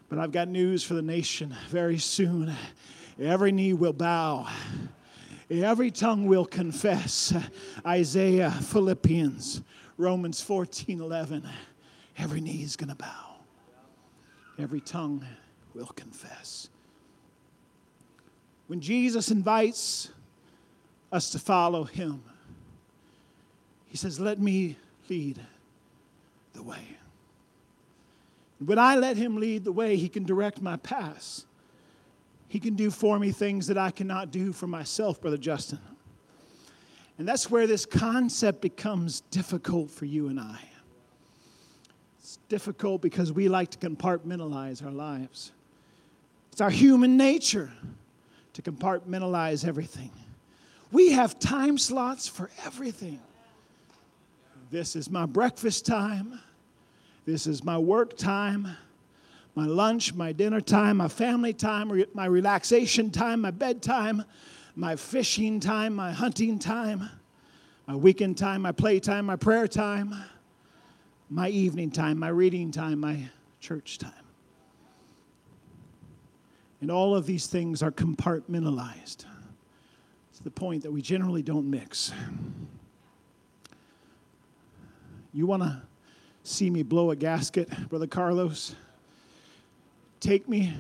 But 0.09 0.21
I've 0.21 0.33
got 0.33 0.49
news 0.49 0.83
for 0.83 0.95
the 0.95 1.03
nation 1.03 1.55
very 1.69 1.99
soon. 1.99 2.55
Every 3.21 3.53
knee 3.53 3.73
will 3.73 3.93
bow, 3.93 4.49
every 5.51 5.91
tongue 5.91 6.27
will 6.27 6.45
confess. 6.45 7.35
Isaiah, 7.87 8.51
Philippians, 8.51 9.63
Romans 9.97 10.41
14 10.41 11.01
11. 11.01 11.49
Every 12.19 12.41
knee 12.41 12.63
is 12.63 12.77
going 12.77 12.91
to 12.91 12.97
bow, 12.97 13.37
every 14.59 14.81
tongue 14.81 15.25
will 15.75 15.87
confess. 15.87 16.69
When 18.67 18.81
Jesus 18.81 19.31
invites 19.31 20.11
us 21.13 21.31
to 21.31 21.39
follow 21.39 21.85
him, 21.85 22.23
he 23.89 23.97
says, 23.97 24.21
Let 24.21 24.39
me 24.39 24.77
lead 25.09 25.41
the 26.53 26.63
way. 26.63 26.97
When 28.59 28.79
I 28.79 28.97
let 28.97 29.17
Him 29.17 29.37
lead 29.37 29.65
the 29.65 29.73
way, 29.73 29.97
He 29.97 30.09
can 30.09 30.25
direct 30.25 30.61
my 30.61 30.77
paths. 30.77 31.47
He 32.57 32.61
can 32.61 32.75
do 32.75 32.91
for 32.91 33.19
me 33.19 33.33
things 33.33 33.67
that 33.67 33.77
I 33.77 33.91
cannot 33.91 34.31
do 34.31 34.51
for 34.51 34.67
myself, 34.67 35.21
Brother 35.21 35.37
Justin. 35.37 35.79
And 37.19 37.29
that's 37.29 37.51
where 37.51 37.67
this 37.67 37.85
concept 37.85 38.63
becomes 38.63 39.21
difficult 39.31 39.91
for 39.91 40.07
you 40.07 40.29
and 40.29 40.41
I. 40.41 40.59
It's 42.19 42.39
difficult 42.49 43.03
because 43.03 43.31
we 43.31 43.51
like 43.51 43.73
to 43.73 43.79
compartmentalize 43.79 44.83
our 44.83 44.91
lives. 44.91 45.53
It's 46.51 46.63
our 46.63 46.71
human 46.71 47.19
nature 47.19 47.71
to 48.55 48.63
compartmentalize 48.63 49.69
everything. 49.69 50.11
We 50.91 51.13
have 51.13 51.39
time 51.39 51.77
slots 51.77 52.27
for 52.27 52.49
everything. 52.65 53.21
This 54.71 54.97
is 54.97 55.11
my 55.11 55.27
breakfast 55.27 55.85
time. 55.85 56.41
This 57.27 57.47
is 57.47 57.63
my 57.63 57.77
work 57.77 58.17
time, 58.17 58.79
my 59.57 59.65
lunch, 59.65 60.13
my 60.15 60.33
dinner 60.33 60.61
time, 60.61 60.99
my 60.99 61.09
family 61.09 61.55
time, 61.55 62.05
my 62.13 62.27
relaxation 62.27 63.11
time, 63.11 63.41
my 63.41 63.51
bedtime, 63.51 64.23
my 64.77 64.95
fishing 64.95 65.59
time, 65.59 65.95
my 65.95 66.13
hunting 66.13 66.59
time, 66.59 67.09
my 67.87 67.97
weekend 67.97 68.37
time, 68.37 68.61
my 68.61 68.71
playtime, 68.71 69.25
my 69.25 69.35
prayer 69.35 69.67
time, 69.67 70.15
my 71.31 71.49
evening 71.49 71.91
time, 71.91 72.19
my 72.19 72.29
reading 72.29 72.71
time, 72.71 73.01
my 73.01 73.19
church 73.59 73.97
time. 73.97 74.13
And 76.83 76.91
all 76.91 77.17
of 77.17 77.25
these 77.25 77.47
things 77.47 77.83
are 77.83 77.91
compartmentalized. 77.91 79.25
It's 80.31 80.41
the 80.45 80.51
point 80.51 80.83
that 80.83 80.93
we 80.93 81.01
generally 81.01 81.43
don't 81.43 81.69
mix. 81.71 82.13
You 85.33 85.47
want 85.47 85.63
to 85.63 85.81
see 86.43 86.69
me 86.69 86.83
blow 86.83 87.11
a 87.11 87.17
gasket, 87.17 87.89
Brother 87.89 88.07
Carlos, 88.07 88.75
take 90.27 90.49
me 90.49 90.75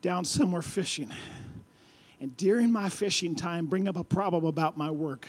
down 0.00 0.24
somewhere 0.24 0.62
fishing. 0.62 1.12
And 2.18 2.34
during 2.38 2.72
my 2.72 2.88
fishing 2.88 3.34
time, 3.34 3.66
bring 3.66 3.86
up 3.86 3.96
a 3.96 4.04
problem 4.04 4.46
about 4.46 4.74
my 4.74 4.90
work. 4.90 5.28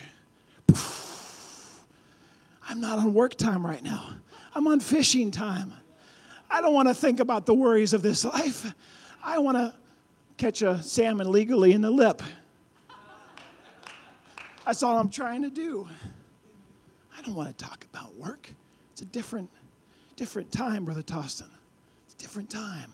I'm 2.70 2.80
not 2.80 3.00
on 3.00 3.14
work 3.14 3.36
time 3.36 3.66
right 3.66 3.84
now. 3.84 4.14
I'm 4.56 4.68
on 4.68 4.80
fishing 4.80 5.32
time. 5.32 5.74
I 6.50 6.62
don't 6.62 6.74
want 6.74 6.88
to 6.88 6.94
think 6.94 7.20
about 7.20 7.46
the 7.46 7.54
worries 7.54 7.92
of 7.92 8.02
this 8.02 8.24
life. 8.38 8.74
I 9.22 9.38
want 9.40 9.58
to 9.58 9.74
catch 10.38 10.62
a 10.62 10.82
salmon 10.82 11.30
legally 11.30 11.74
in 11.74 11.82
the 11.82 11.92
lip. 11.92 12.24
That's 14.66 14.82
all 14.82 14.98
I'm 14.98 15.10
trying 15.10 15.42
to 15.42 15.50
do. 15.50 15.90
I 17.18 17.22
don't 17.22 17.36
want 17.36 17.56
to 17.58 17.66
talk 17.66 17.86
about 17.94 18.16
work. 18.16 18.50
It's 18.94 19.02
a 19.02 19.06
different, 19.06 19.50
different 20.16 20.54
time, 20.54 20.86
Brother 20.86 21.04
Toston. 21.04 21.50
It's 22.06 22.14
a 22.14 22.18
different 22.18 22.50
time. 22.50 22.94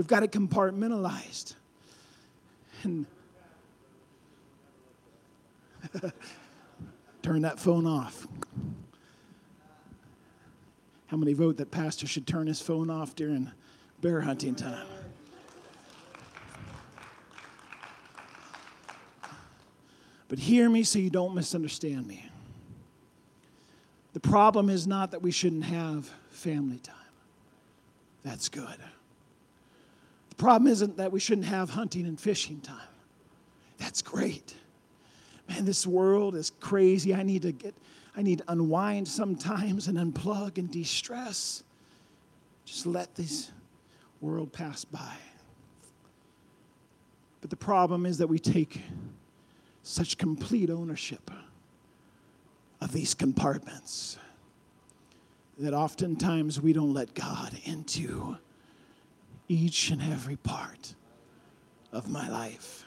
We've 0.00 0.06
got 0.06 0.22
it 0.22 0.32
compartmentalized. 0.32 1.56
And 2.84 3.04
turn 7.22 7.42
that 7.42 7.60
phone 7.60 7.86
off. 7.86 8.26
How 11.08 11.18
many 11.18 11.34
vote 11.34 11.58
that 11.58 11.70
pastor 11.70 12.06
should 12.06 12.26
turn 12.26 12.46
his 12.46 12.62
phone 12.62 12.88
off 12.88 13.14
during 13.14 13.52
bear 14.00 14.22
hunting 14.22 14.54
time? 14.54 14.86
But 20.28 20.38
hear 20.38 20.70
me 20.70 20.82
so 20.82 20.98
you 20.98 21.10
don't 21.10 21.34
misunderstand 21.34 22.06
me. 22.06 22.26
The 24.14 24.20
problem 24.20 24.70
is 24.70 24.86
not 24.86 25.10
that 25.10 25.20
we 25.20 25.30
shouldn't 25.30 25.66
have 25.66 26.10
family 26.30 26.78
time. 26.78 26.96
That's 28.22 28.48
good. 28.48 28.78
The 30.40 30.44
problem 30.44 30.72
isn't 30.72 30.96
that 30.96 31.12
we 31.12 31.20
shouldn't 31.20 31.48
have 31.48 31.68
hunting 31.68 32.06
and 32.06 32.18
fishing 32.18 32.62
time. 32.62 32.88
That's 33.76 34.00
great. 34.00 34.54
Man, 35.46 35.66
this 35.66 35.86
world 35.86 36.34
is 36.34 36.50
crazy. 36.60 37.14
I 37.14 37.22
need 37.24 37.42
to 37.42 37.52
get 37.52 37.74
I 38.16 38.22
need 38.22 38.38
to 38.38 38.44
unwind 38.48 39.06
sometimes 39.06 39.86
and 39.86 39.98
unplug 39.98 40.56
and 40.56 40.70
de-stress. 40.70 41.62
Just 42.64 42.86
let 42.86 43.14
this 43.16 43.50
world 44.22 44.50
pass 44.50 44.82
by. 44.82 45.14
But 47.42 47.50
the 47.50 47.56
problem 47.56 48.06
is 48.06 48.16
that 48.16 48.26
we 48.26 48.38
take 48.38 48.80
such 49.82 50.16
complete 50.16 50.70
ownership 50.70 51.30
of 52.80 52.92
these 52.92 53.12
compartments 53.12 54.16
that 55.58 55.74
oftentimes 55.74 56.62
we 56.62 56.72
don't 56.72 56.94
let 56.94 57.12
God 57.12 57.52
into 57.64 58.38
each 59.50 59.90
and 59.90 60.00
every 60.00 60.36
part 60.36 60.94
of 61.92 62.08
my 62.08 62.28
life. 62.28 62.84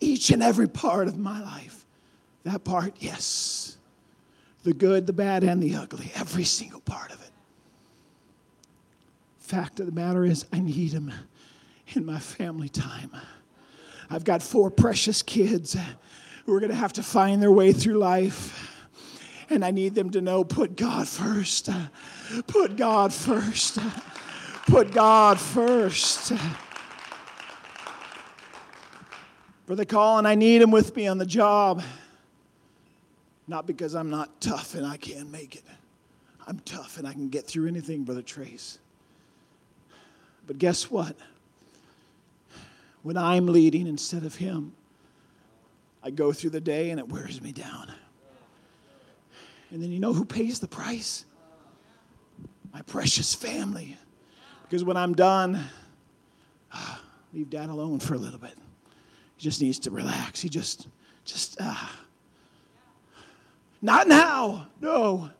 Each 0.00 0.30
and 0.30 0.42
every 0.42 0.66
part 0.66 1.08
of 1.08 1.18
my 1.18 1.42
life. 1.42 1.84
That 2.44 2.64
part, 2.64 2.94
yes. 3.00 3.76
The 4.62 4.72
good, 4.72 5.06
the 5.06 5.12
bad, 5.12 5.44
and 5.44 5.62
the 5.62 5.76
ugly. 5.76 6.10
Every 6.14 6.44
single 6.44 6.80
part 6.80 7.12
of 7.12 7.20
it. 7.20 7.30
Fact 9.38 9.78
of 9.78 9.86
the 9.86 9.92
matter 9.92 10.24
is, 10.24 10.46
I 10.54 10.58
need 10.58 10.92
Him 10.92 11.12
in 11.88 12.06
my 12.06 12.18
family 12.18 12.70
time. 12.70 13.10
I've 14.08 14.24
got 14.24 14.42
four 14.42 14.70
precious 14.70 15.20
kids 15.20 15.76
who 16.46 16.54
are 16.54 16.60
going 16.60 16.72
to 16.72 16.76
have 16.76 16.94
to 16.94 17.02
find 17.02 17.42
their 17.42 17.52
way 17.52 17.74
through 17.74 17.98
life. 17.98 18.72
And 19.50 19.64
I 19.64 19.70
need 19.70 19.94
them 19.94 20.10
to 20.10 20.22
know 20.22 20.44
put 20.44 20.76
God 20.76 21.06
first. 21.06 21.68
Put 22.46 22.76
God 22.76 23.12
first. 23.12 23.78
Put 24.66 24.92
God 24.92 25.40
first. 25.40 26.32
Brother 29.66 29.84
Colin, 29.84 30.26
I 30.26 30.34
need 30.34 30.62
him 30.62 30.70
with 30.70 30.94
me 30.94 31.06
on 31.06 31.18
the 31.18 31.26
job. 31.26 31.82
Not 33.48 33.66
because 33.66 33.94
I'm 33.94 34.10
not 34.10 34.40
tough 34.40 34.74
and 34.74 34.84
I 34.84 34.96
can't 34.96 35.30
make 35.30 35.54
it. 35.54 35.64
I'm 36.46 36.58
tough 36.60 36.98
and 36.98 37.06
I 37.06 37.12
can 37.12 37.28
get 37.28 37.46
through 37.46 37.68
anything, 37.68 38.04
Brother 38.04 38.22
Trace. 38.22 38.78
But 40.46 40.58
guess 40.58 40.90
what? 40.90 41.16
When 43.02 43.16
I'm 43.16 43.46
leading 43.46 43.86
instead 43.86 44.24
of 44.24 44.34
him, 44.34 44.72
I 46.02 46.10
go 46.10 46.32
through 46.32 46.50
the 46.50 46.60
day 46.60 46.90
and 46.90 47.00
it 47.00 47.08
wears 47.08 47.40
me 47.40 47.52
down. 47.52 47.92
And 49.70 49.82
then 49.82 49.90
you 49.90 49.98
know 49.98 50.12
who 50.12 50.24
pays 50.24 50.60
the 50.60 50.68
price? 50.68 51.24
My 52.72 52.82
precious 52.82 53.34
family. 53.34 53.96
Because 54.68 54.84
when 54.84 54.96
I'm 54.96 55.14
done, 55.14 55.64
leave 57.32 57.50
dad 57.50 57.68
alone 57.68 58.00
for 58.00 58.14
a 58.14 58.18
little 58.18 58.38
bit. 58.38 58.54
He 59.36 59.42
just 59.42 59.60
needs 59.60 59.78
to 59.80 59.90
relax. 59.90 60.40
He 60.40 60.48
just, 60.48 60.88
just, 61.24 61.56
ah. 61.60 61.92
Uh, 61.92 62.02
not 63.82 64.08
now. 64.08 64.68
No. 64.80 65.30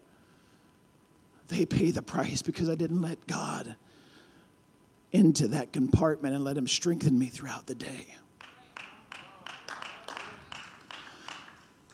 They 1.49 1.65
pay 1.65 1.91
the 1.91 2.03
price 2.03 2.43
because 2.43 2.69
I 2.69 2.75
didn't 2.75 3.01
let 3.01 3.27
God 3.27 3.77
into 5.13 5.49
that 5.49 5.73
compartment 5.73 6.35
and 6.35 6.45
let 6.45 6.57
Him 6.57 6.69
strengthen 6.69 7.19
me 7.19 7.27
throughout 7.27 7.67
the 7.67 7.75
day. 7.75 8.07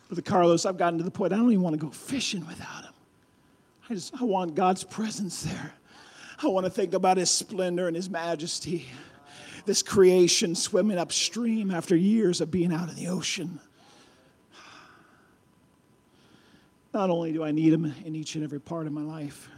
Brother 0.09 0.23
Carlos, 0.23 0.66
I've 0.66 0.77
gotten 0.77 0.99
to 0.99 1.05
the 1.05 1.11
point 1.11 1.33
I 1.33 1.37
don't 1.37 1.51
even 1.51 1.62
want 1.62 1.79
to 1.79 1.87
go 1.87 1.90
fishing 1.90 2.47
without 2.47 2.85
Him. 2.85 2.92
I 3.88 3.95
just 3.95 4.21
I 4.21 4.25
want 4.25 4.55
God's 4.55 4.85
presence 4.85 5.42
there. 5.42 5.75
I 6.42 6.48
want 6.48 6.66
to 6.66 6.70
think 6.70 6.94
about 6.94 7.16
His 7.16 7.31
splendor 7.31 7.87
and 7.87 7.94
His 7.94 8.11
majesty. 8.11 8.88
This 9.64 9.83
creation 9.83 10.55
swimming 10.55 10.98
upstream 10.98 11.70
after 11.70 11.94
years 11.94 12.40
of 12.40 12.50
being 12.50 12.72
out 12.72 12.88
in 12.88 12.96
the 12.96 13.09
ocean. 13.09 13.61
Not 16.92 17.11
only 17.11 17.33
do 17.33 17.44
I 17.44 17.52
need 17.52 17.72
Him 17.72 17.94
in 18.05 18.16
each 18.16 18.35
and 18.35 18.42
every 18.42 18.61
part 18.61 18.87
of 18.87 18.92
my 18.92 19.02
life, 19.02 19.48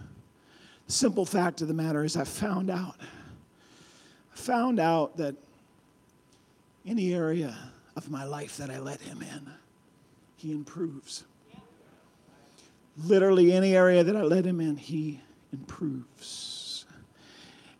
the 0.87 0.93
simple 0.93 1.25
fact 1.25 1.63
of 1.63 1.69
the 1.69 1.75
matter 1.75 2.05
is 2.05 2.17
I 2.17 2.25
found 2.25 2.71
out. 2.71 2.97
I 3.01 4.37
found 4.37 4.79
out 4.79 5.17
that 5.17 5.35
any 6.87 7.15
area 7.15 7.57
of 7.97 8.11
my 8.11 8.25
life 8.25 8.59
that 8.59 8.69
I 8.69 8.79
let 8.79 9.01
Him 9.01 9.23
in, 9.23 9.51
He 10.37 10.53
improves. 10.53 11.25
Literally, 12.99 13.53
any 13.53 13.75
area 13.75 14.05
that 14.05 14.15
I 14.15 14.23
let 14.23 14.45
Him 14.45 14.61
in, 14.61 14.77
He 14.77 15.21
improves. 15.53 16.54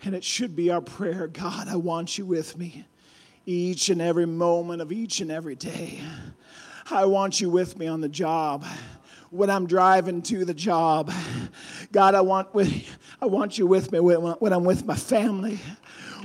And 0.05 0.15
it 0.15 0.23
should 0.23 0.55
be 0.55 0.71
our 0.71 0.81
prayer 0.81 1.27
God, 1.29 1.69
I 1.69 1.77
want 1.77 2.19
you 2.19 2.27
with 2.27 2.59
me 2.59 2.85
each 3.47 3.89
and 3.91 4.01
every 4.01 4.27
moment 4.27 4.81
of 4.83 4.93
each 4.93 5.21
and 5.21 5.31
every 5.31 5.55
day. 5.55 6.01
I 6.91 7.07
want 7.07 7.41
you 7.41 7.49
with 7.49 7.79
me 7.79 7.87
on 7.87 8.01
the 8.01 8.09
job 8.09 8.65
when 9.31 9.51
I'm 9.51 9.67
driving 9.67 10.23
to 10.23 10.45
the 10.45 10.55
job. 10.55 11.11
God, 11.93 12.15
I 12.15 12.21
want, 12.21 12.55
with, 12.55 12.71
I 13.21 13.27
want 13.27 13.59
you 13.59 13.67
with 13.67 13.93
me 13.93 14.01
when 14.01 14.53
I'm 14.53 14.65
with 14.65 14.85
my 14.85 14.97
family, 14.97 15.59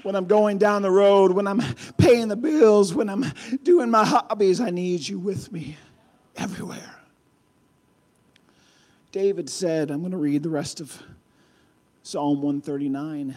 when 0.04 0.16
I'm 0.16 0.26
going 0.26 0.58
down 0.58 0.82
the 0.82 0.92
road, 0.92 1.32
when 1.32 1.48
I'm 1.48 1.62
paying 1.98 2.28
the 2.28 2.36
bills, 2.36 2.94
when 2.94 3.10
I'm 3.10 3.26
doing 3.64 3.90
my 3.90 4.06
hobbies. 4.06 4.60
I 4.60 4.70
need 4.70 5.08
you 5.08 5.20
with 5.20 5.52
me 5.52 5.78
everywhere. 6.36 6.96
David 9.12 9.50
said, 9.50 9.90
I'm 9.90 10.02
going 10.02 10.12
to 10.12 10.18
read 10.18 10.44
the 10.44 10.50
rest 10.50 10.82
of 10.82 11.02
Psalm 12.04 12.42
139, 12.42 13.36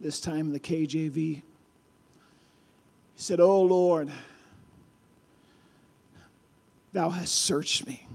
this 0.00 0.20
time 0.20 0.52
the 0.52 0.60
KJV. 0.60 1.14
He 1.14 1.42
said, 3.16 3.40
Oh 3.40 3.62
Lord, 3.62 4.10
thou 6.92 7.10
hast 7.10 7.34
searched 7.34 7.86
me 7.86 8.06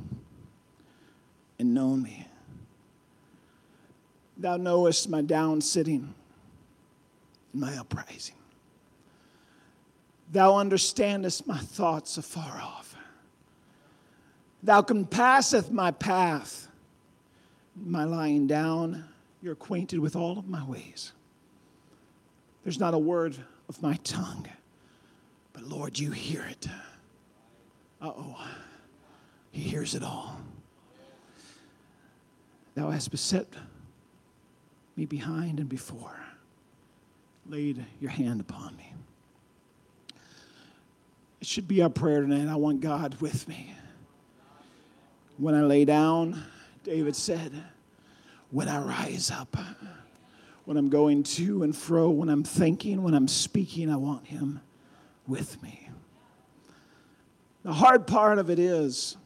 and 1.59 1.73
known 1.73 2.01
me. 2.01 2.27
Thou 4.38 4.57
knowest 4.57 5.09
my 5.09 5.21
down 5.21 5.62
sitting 5.62 6.13
and 7.51 7.62
my 7.62 7.77
uprising. 7.77 8.36
Thou 10.31 10.57
understandest 10.57 11.45
my 11.45 11.59
thoughts 11.59 12.17
afar 12.17 12.59
off. 12.59 12.95
Thou 14.63 14.81
compasseth 14.81 15.71
my 15.71 15.91
path, 15.91 16.67
my 17.75 18.05
lying 18.05 18.47
down. 18.47 19.05
You're 19.43 19.53
acquainted 19.53 19.99
with 19.99 20.15
all 20.15 20.39
of 20.39 20.47
my 20.47 20.63
ways. 20.63 21.12
There's 22.63 22.79
not 22.79 22.93
a 22.93 22.97
word 22.97 23.36
of 23.67 23.82
my 23.82 23.95
tongue, 24.06 24.47
but 25.51 25.63
Lord, 25.63 25.99
you 25.99 26.12
hear 26.12 26.45
it. 26.45 26.65
Uh 28.01 28.12
oh, 28.17 28.47
He 29.51 29.63
hears 29.63 29.95
it 29.95 30.01
all. 30.01 30.39
Thou 32.75 32.89
hast 32.89 33.12
beset 33.12 33.47
me 34.95 35.06
behind 35.06 35.60
and 35.60 35.67
before, 35.67 36.17
laid 37.45 37.86
your 37.99 38.12
hand 38.12 38.39
upon 38.39 38.77
me. 38.77 38.93
It 41.41 41.47
should 41.47 41.67
be 41.67 41.82
our 41.82 41.89
prayer 41.89 42.21
tonight. 42.21 42.49
I 42.49 42.56
want 42.56 42.79
God 42.79 43.19
with 43.19 43.45
me. 43.49 43.75
When 45.36 45.53
I 45.53 45.63
lay 45.63 45.84
down, 45.84 46.41
David 46.86 47.13
said, 47.13 47.51
when 48.53 48.69
I 48.69 48.77
rise 48.77 49.31
up, 49.31 49.57
when 50.65 50.77
I'm 50.77 50.89
going 50.89 51.23
to 51.23 51.63
and 51.63 51.75
fro, 51.75 52.11
when 52.11 52.29
I'm 52.29 52.43
thinking, 52.43 53.01
when 53.01 53.15
I'm 53.15 53.27
speaking, 53.27 53.89
I 53.89 53.95
want 53.95 54.27
Him 54.27 54.61
with 55.25 55.61
me. 55.63 55.89
The 57.63 57.73
hard 57.73 58.05
part 58.05 58.37
of 58.37 58.51
it 58.51 58.59
is, 58.59 59.17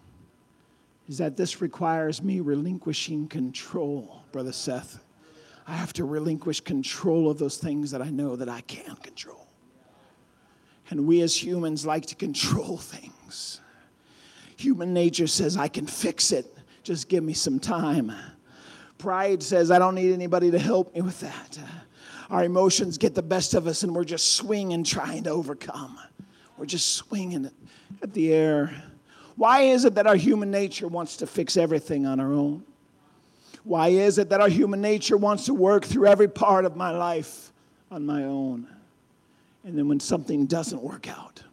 is 1.10 1.18
that 1.18 1.36
this 1.36 1.60
requires 1.60 2.24
me 2.24 2.40
relinquishing 2.40 3.28
control, 3.28 4.24
Brother 4.32 4.54
Seth. 4.54 5.04
I 5.68 5.74
have 5.74 5.92
to 5.94 6.06
relinquish 6.06 6.62
control 6.62 7.30
of 7.30 7.38
those 7.38 7.58
things 7.58 7.92
that 7.92 8.02
I 8.02 8.10
know 8.10 8.38
that 8.38 8.48
I 8.48 8.62
can't 8.62 9.04
control. 9.04 9.46
And 10.90 11.06
we 11.06 11.20
as 11.22 11.36
humans 11.36 11.86
like 11.86 12.06
to 12.06 12.16
control 12.16 12.78
things. 12.78 13.60
Human 14.56 14.94
nature 14.94 15.28
says, 15.28 15.58
I 15.58 15.68
can 15.68 15.86
fix 15.86 16.32
it, 16.32 16.46
just 16.84 17.10
give 17.10 17.26
me 17.26 17.34
some 17.34 17.60
time. 17.60 18.14
Pride 18.98 19.44
says, 19.44 19.72
I 19.72 19.80
don't 19.80 19.96
need 19.96 20.14
anybody 20.14 20.52
to 20.52 20.60
help 20.60 20.94
me 20.96 21.02
with 21.02 21.20
that. 21.20 21.60
Uh, 21.62 22.34
our 22.34 22.44
emotions 22.44 22.98
get 22.98 23.16
the 23.16 23.22
best 23.22 23.54
of 23.54 23.68
us, 23.68 23.84
and 23.84 23.96
we're 23.96 24.04
just 24.04 24.36
swinging, 24.36 24.84
trying 24.84 25.24
to 25.24 25.30
overcome. 25.30 25.98
We're 26.58 26.66
just 26.66 26.96
swinging 26.96 27.50
at 28.02 28.14
the 28.14 28.34
air. 28.34 28.84
Why 29.36 29.62
is 29.62 29.86
it 29.86 29.96
that 29.96 30.08
our 30.08 30.16
human 30.16 30.50
nature 30.50 30.88
wants 30.88 31.18
to 31.18 31.28
fix 31.28 31.58
everything 31.58 32.06
on 32.06 32.20
our 32.20 32.34
own? 32.34 32.64
Why 33.64 33.90
is 33.90 34.18
it 34.18 34.30
that 34.30 34.42
our 34.42 34.50
human 34.50 34.82
nature 34.82 35.18
wants 35.18 35.46
to 35.46 35.54
work 35.54 35.86
through 35.86 36.08
every 36.08 36.28
part 36.28 36.66
of 36.66 36.76
my 36.76 36.92
life 36.92 37.52
on 37.92 38.06
my 38.06 38.24
own? 38.24 38.68
And 39.64 39.78
then 39.78 39.88
when 39.88 40.00
something 40.00 40.46
doesn't 40.46 40.82
work 40.82 41.08
out, 41.10 41.44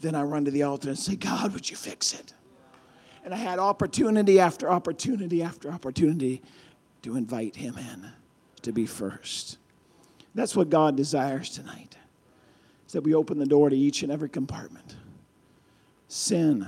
then 0.00 0.14
I 0.14 0.22
run 0.22 0.44
to 0.44 0.50
the 0.50 0.62
altar 0.62 0.88
and 0.88 0.98
say, 0.98 1.16
God, 1.16 1.52
would 1.52 1.68
you 1.68 1.76
fix 1.76 2.14
it? 2.14 2.32
And 3.24 3.34
I 3.34 3.36
had 3.36 3.58
opportunity 3.58 4.40
after 4.40 4.70
opportunity 4.70 5.42
after 5.42 5.70
opportunity 5.70 6.42
to 7.02 7.16
invite 7.16 7.56
him 7.56 7.76
in 7.78 8.10
to 8.62 8.72
be 8.72 8.86
first. 8.86 9.58
That's 10.34 10.54
what 10.54 10.70
God 10.70 10.96
desires 10.96 11.50
tonight. 11.50 11.96
Is 12.86 12.92
that 12.92 13.02
we 13.02 13.14
open 13.14 13.38
the 13.38 13.46
door 13.46 13.70
to 13.70 13.76
each 13.76 14.02
and 14.02 14.10
every 14.10 14.28
compartment. 14.28 14.96
Sin, 16.08 16.66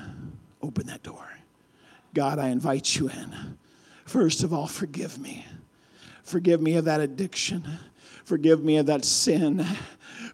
open 0.61 0.87
that 0.87 1.03
door. 1.03 1.29
God, 2.15 2.39
I 2.39 2.49
invite 2.49 2.97
you 2.97 3.09
in. 3.09 3.59
First 4.05 4.43
of 4.43 4.53
all, 4.53 4.67
forgive 4.67 5.19
me. 5.19 5.47
Forgive 6.25 6.61
me 6.61 6.77
of 6.77 6.85
that 6.87 7.01
addiction. 7.01 7.79
Forgive 8.25 8.63
me 8.63 8.77
of 8.77 8.87
that 8.87 9.05
sin. 9.05 9.65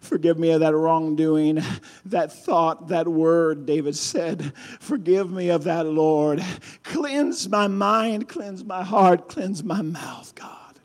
Forgive 0.07 0.39
me 0.39 0.51
of 0.51 0.61
that 0.61 0.75
wrongdoing, 0.75 1.61
that 2.05 2.31
thought, 2.31 2.87
that 2.89 3.07
word, 3.07 3.65
David 3.65 3.95
said. 3.95 4.53
Forgive 4.79 5.31
me 5.31 5.49
of 5.49 5.65
that, 5.65 5.85
Lord. 5.85 6.43
Cleanse 6.83 7.47
my 7.49 7.67
mind, 7.67 8.27
cleanse 8.27 8.63
my 8.63 8.83
heart, 8.83 9.29
cleanse 9.29 9.63
my 9.63 9.81
mouth, 9.81 10.33
God. 10.35 10.79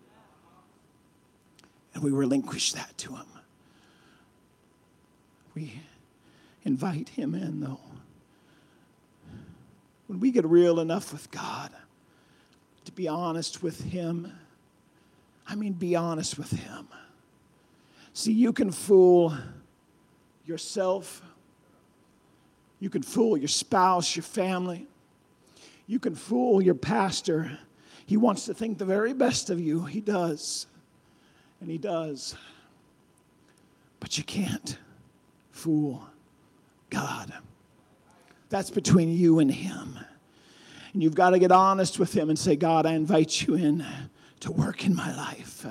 And 1.95 2.03
we 2.03 2.11
relinquish 2.11 2.73
that 2.73 2.97
to 2.99 3.15
Him. 3.15 3.27
We 5.55 5.81
invite 6.65 7.11
Him 7.11 7.35
in, 7.35 7.61
though 7.61 7.81
when 10.13 10.21
we 10.21 10.31
get 10.31 10.45
real 10.45 10.79
enough 10.79 11.11
with 11.11 11.31
God 11.31 11.71
to 12.85 12.93
be 12.93 13.09
honest 13.09 13.63
with 13.63 13.81
Him, 13.81 14.31
I 15.47 15.55
mean, 15.55 15.73
be 15.73 15.97
honest 15.97 16.37
with 16.37 16.51
Him. 16.51 16.87
See, 18.15 18.33
you 18.33 18.53
can 18.53 18.71
fool 18.71 19.37
yourself, 20.45 21.23
you 22.79 22.91
can 22.91 23.03
fool 23.03 23.37
your 23.37 23.49
spouse, 23.49 24.15
your 24.17 24.23
family, 24.23 24.87
you 25.87 25.99
can 25.99 26.15
fool 26.15 26.61
your 26.63 26.75
pastor. 26.75 27.59
He 28.07 28.17
wants 28.17 28.45
to 28.47 28.55
think 28.55 28.79
the 28.79 28.85
very 28.85 29.13
best 29.13 29.51
of 29.51 29.61
you. 29.61 29.85
He 29.85 30.01
does. 30.01 30.67
And 31.61 31.71
he 31.71 31.79
does. 31.79 32.35
But 34.01 34.19
you 34.19 34.25
can't 34.25 34.77
fool 35.53 36.05
God. 36.91 37.33
That's 38.49 38.71
between 38.71 39.09
you 39.09 39.39
and 39.39 39.51
Him. 39.51 39.99
And 40.93 41.03
you've 41.03 41.15
got 41.15 41.31
to 41.31 41.39
get 41.39 41.51
honest 41.51 41.99
with 41.99 42.15
Him 42.15 42.29
and 42.29 42.39
say, 42.39 42.55
God, 42.55 42.85
I 42.85 42.93
invite 42.93 43.43
you 43.43 43.55
in 43.55 43.85
to 44.41 44.53
work 44.53 44.85
in 44.85 44.95
my 44.95 45.17
life. 45.17 45.65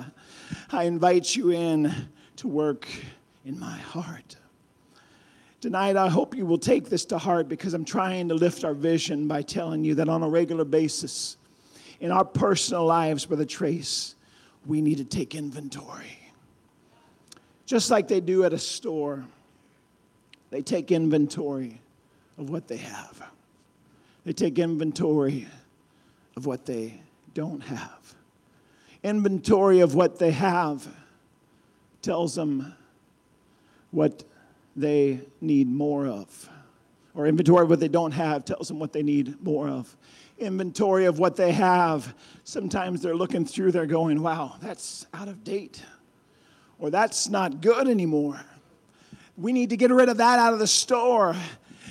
I 0.70 0.84
invite 0.84 1.36
you 1.36 1.50
in 1.50 1.94
to 2.36 2.48
work 2.48 2.88
in 3.44 3.58
my 3.58 3.76
heart. 3.78 4.36
Tonight, 5.60 5.96
I 5.96 6.08
hope 6.08 6.34
you 6.34 6.44
will 6.44 6.58
take 6.58 6.88
this 6.88 7.04
to 7.06 7.18
heart 7.18 7.48
because 7.48 7.72
I'm 7.74 7.84
trying 7.84 8.28
to 8.28 8.34
lift 8.34 8.64
our 8.64 8.74
vision 8.74 9.28
by 9.28 9.42
telling 9.42 9.84
you 9.84 9.94
that 9.96 10.08
on 10.08 10.22
a 10.22 10.28
regular 10.28 10.64
basis, 10.64 11.36
in 12.00 12.10
our 12.10 12.24
personal 12.24 12.84
lives, 12.84 13.26
Brother 13.26 13.44
Trace, 13.44 14.16
we 14.66 14.80
need 14.80 14.98
to 14.98 15.04
take 15.04 15.34
inventory 15.34 16.18
just 17.72 17.90
like 17.90 18.06
they 18.06 18.20
do 18.20 18.44
at 18.44 18.52
a 18.52 18.58
store. 18.58 19.24
They 20.50 20.60
take 20.60 20.92
inventory 20.92 21.80
of 22.36 22.50
what 22.50 22.68
they 22.68 22.76
have, 22.76 23.22
they 24.26 24.34
take 24.34 24.58
inventory 24.58 25.46
of 26.36 26.44
what 26.44 26.66
they 26.66 27.00
don't 27.32 27.62
have. 27.62 28.14
Inventory 29.02 29.80
of 29.80 29.94
what 29.94 30.18
they 30.18 30.30
have 30.32 30.86
tells 32.02 32.34
them 32.34 32.74
what 33.90 34.24
they 34.76 35.20
need 35.40 35.68
more 35.68 36.06
of. 36.06 36.48
Or 37.14 37.26
inventory 37.26 37.64
of 37.64 37.70
what 37.70 37.80
they 37.80 37.88
don't 37.88 38.12
have 38.12 38.44
tells 38.44 38.68
them 38.68 38.78
what 38.78 38.92
they 38.92 39.02
need 39.02 39.40
more 39.42 39.68
of. 39.68 39.94
Inventory 40.38 41.04
of 41.04 41.18
what 41.18 41.36
they 41.36 41.52
have, 41.52 42.14
sometimes 42.44 43.02
they're 43.02 43.14
looking 43.14 43.44
through, 43.44 43.72
they're 43.72 43.86
going, 43.86 44.22
wow, 44.22 44.56
that's 44.60 45.06
out 45.14 45.28
of 45.28 45.44
date. 45.44 45.82
Or 46.78 46.90
that's 46.90 47.28
not 47.28 47.60
good 47.60 47.86
anymore. 47.86 48.40
We 49.36 49.52
need 49.52 49.70
to 49.70 49.76
get 49.76 49.90
rid 49.90 50.08
of 50.08 50.16
that 50.16 50.38
out 50.38 50.52
of 50.52 50.58
the 50.58 50.66
store. 50.66 51.36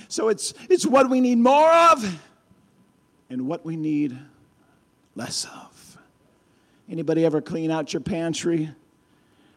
So 0.08 0.28
it's, 0.28 0.52
it's 0.68 0.84
what 0.84 1.08
we 1.08 1.20
need 1.20 1.38
more 1.38 1.72
of 1.72 2.20
and 3.30 3.46
what 3.46 3.64
we 3.64 3.76
need 3.76 4.18
less 5.14 5.44
of. 5.46 5.98
Anybody 6.90 7.24
ever 7.24 7.40
clean 7.40 7.70
out 7.70 7.92
your 7.92 8.00
pantry 8.00 8.70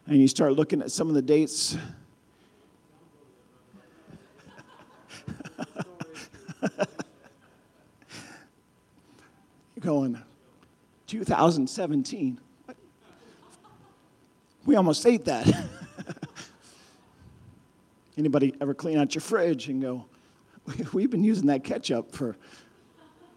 and 0.06 0.20
you 0.20 0.28
start 0.28 0.52
looking 0.52 0.80
at 0.82 0.92
some 0.92 1.08
of 1.08 1.14
the 1.14 1.22
dates? 1.22 1.76
You're 9.74 9.80
going, 9.80 10.20
2017. 11.06 12.40
We 14.64 14.76
almost 14.76 15.06
ate 15.06 15.24
that. 15.26 15.46
Anybody 18.18 18.54
ever 18.60 18.74
clean 18.74 18.98
out 18.98 19.14
your 19.14 19.22
fridge 19.22 19.68
and 19.68 19.82
go, 19.82 20.06
we've 20.92 21.10
been 21.10 21.24
using 21.24 21.46
that 21.46 21.64
ketchup 21.64 22.12
for 22.12 22.36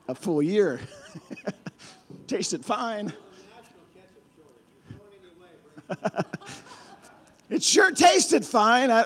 a 0.07 0.15
full 0.15 0.41
year. 0.41 0.79
Tasted 2.27 2.63
fine. 2.63 3.13
It 7.49 7.63
sure 7.63 7.91
tasted 7.91 8.45
fine. 8.45 8.91
I, 8.91 9.05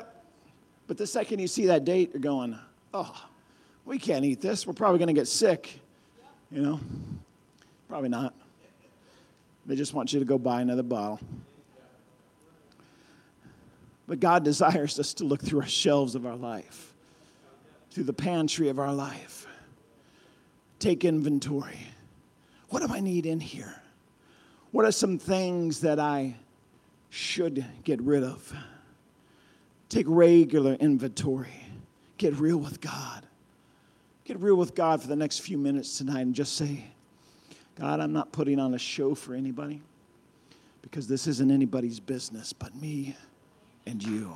but 0.87 0.97
the 0.97 1.07
second 1.07 1.39
you 1.39 1.47
see 1.47 1.67
that 1.67 1.85
date, 1.85 2.11
you're 2.13 2.21
going, 2.21 2.57
oh, 2.93 3.25
we 3.85 3.97
can't 3.97 4.25
eat 4.25 4.41
this. 4.41 4.67
We're 4.67 4.73
probably 4.73 4.99
going 4.99 5.07
to 5.07 5.13
get 5.13 5.27
sick. 5.27 5.79
You 6.51 6.61
know? 6.61 6.79
Probably 7.87 8.09
not. 8.09 8.33
They 9.65 9.75
just 9.75 9.93
want 9.93 10.11
you 10.13 10.19
to 10.19 10.25
go 10.25 10.37
buy 10.37 10.61
another 10.61 10.83
bottle. 10.83 11.19
But 14.07 14.19
God 14.19 14.43
desires 14.43 14.99
us 14.99 15.13
to 15.15 15.23
look 15.23 15.41
through 15.41 15.61
our 15.61 15.67
shelves 15.67 16.15
of 16.15 16.25
our 16.25 16.35
life, 16.35 16.93
through 17.91 18.03
the 18.03 18.13
pantry 18.13 18.67
of 18.67 18.77
our 18.77 18.93
life. 18.93 19.47
Take 20.79 21.05
inventory. 21.05 21.79
What 22.69 22.85
do 22.85 22.93
I 22.93 22.99
need 22.99 23.25
in 23.25 23.39
here? 23.39 23.73
What 24.71 24.85
are 24.85 24.91
some 24.91 25.17
things 25.17 25.79
that 25.81 25.99
I 25.99 26.35
should 27.13 27.63
get 27.83 28.01
rid 28.01 28.23
of? 28.23 28.51
Take 29.87 30.07
regular 30.09 30.73
inventory. 30.73 31.53
Get 32.17 32.35
real 32.39 32.57
with 32.57 32.81
God. 32.81 33.23
Get 34.25 34.39
real 34.39 34.55
with 34.55 34.73
God 34.73 34.99
for 34.99 35.07
the 35.07 35.15
next 35.15 35.39
few 35.39 35.59
minutes 35.59 35.99
tonight 35.99 36.21
and 36.21 36.33
just 36.33 36.55
say, 36.55 36.85
God, 37.79 37.99
I'm 37.99 38.13
not 38.13 38.31
putting 38.31 38.59
on 38.59 38.73
a 38.73 38.79
show 38.79 39.13
for 39.13 39.35
anybody 39.35 39.79
because 40.81 41.07
this 41.07 41.27
isn't 41.27 41.51
anybody's 41.51 41.99
business 41.99 42.51
but 42.51 42.75
me 42.75 43.15
and 43.85 44.01
you. 44.01 44.35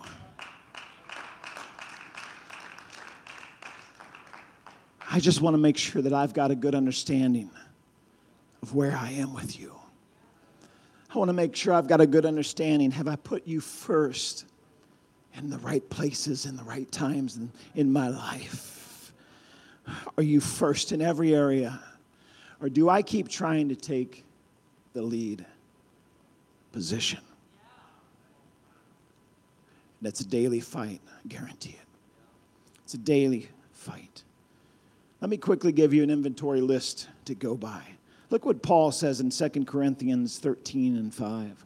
I 5.09 5.19
just 5.19 5.41
want 5.41 5.55
to 5.55 5.59
make 5.59 5.77
sure 5.77 6.03
that 6.03 6.13
I've 6.13 6.33
got 6.33 6.51
a 6.51 6.55
good 6.55 6.75
understanding 6.75 7.49
of 8.61 8.75
where 8.75 8.95
I 8.95 9.13
am 9.13 9.33
with 9.33 9.59
you. 9.59 9.73
I 11.13 11.17
want 11.17 11.29
to 11.29 11.33
make 11.33 11.55
sure 11.55 11.73
I've 11.73 11.87
got 11.87 12.01
a 12.01 12.07
good 12.07 12.25
understanding. 12.25 12.91
Have 12.91 13.07
I 13.07 13.15
put 13.15 13.47
you 13.47 13.61
first 13.61 14.45
in 15.35 15.49
the 15.49 15.57
right 15.59 15.87
places, 15.89 16.45
in 16.45 16.57
the 16.57 16.63
right 16.63 16.91
times 16.91 17.37
in, 17.37 17.51
in 17.75 17.91
my 17.91 18.09
life? 18.09 19.13
Are 20.17 20.23
you 20.23 20.41
first 20.41 20.91
in 20.91 21.01
every 21.01 21.33
area? 21.33 21.79
Or 22.61 22.69
do 22.69 22.89
I 22.89 23.01
keep 23.01 23.29
trying 23.29 23.69
to 23.69 23.75
take 23.75 24.25
the 24.93 25.01
lead 25.01 25.45
position? 26.71 27.21
That's 30.01 30.19
a 30.19 30.27
daily 30.27 30.59
fight, 30.59 31.01
I 31.07 31.27
guarantee 31.27 31.77
it. 31.79 31.87
It's 32.83 32.93
a 32.93 32.99
daily 32.99 33.49
fight. 33.73 34.23
Let 35.21 35.29
me 35.29 35.37
quickly 35.37 35.71
give 35.71 35.93
you 35.93 36.03
an 36.03 36.09
inventory 36.09 36.61
list 36.61 37.07
to 37.25 37.33
go 37.33 37.55
by. 37.55 37.81
Look 38.29 38.45
what 38.45 38.61
Paul 38.61 38.91
says 38.91 39.21
in 39.21 39.29
2 39.29 39.65
Corinthians 39.65 40.39
13 40.39 40.97
and 40.97 41.13
5. 41.13 41.65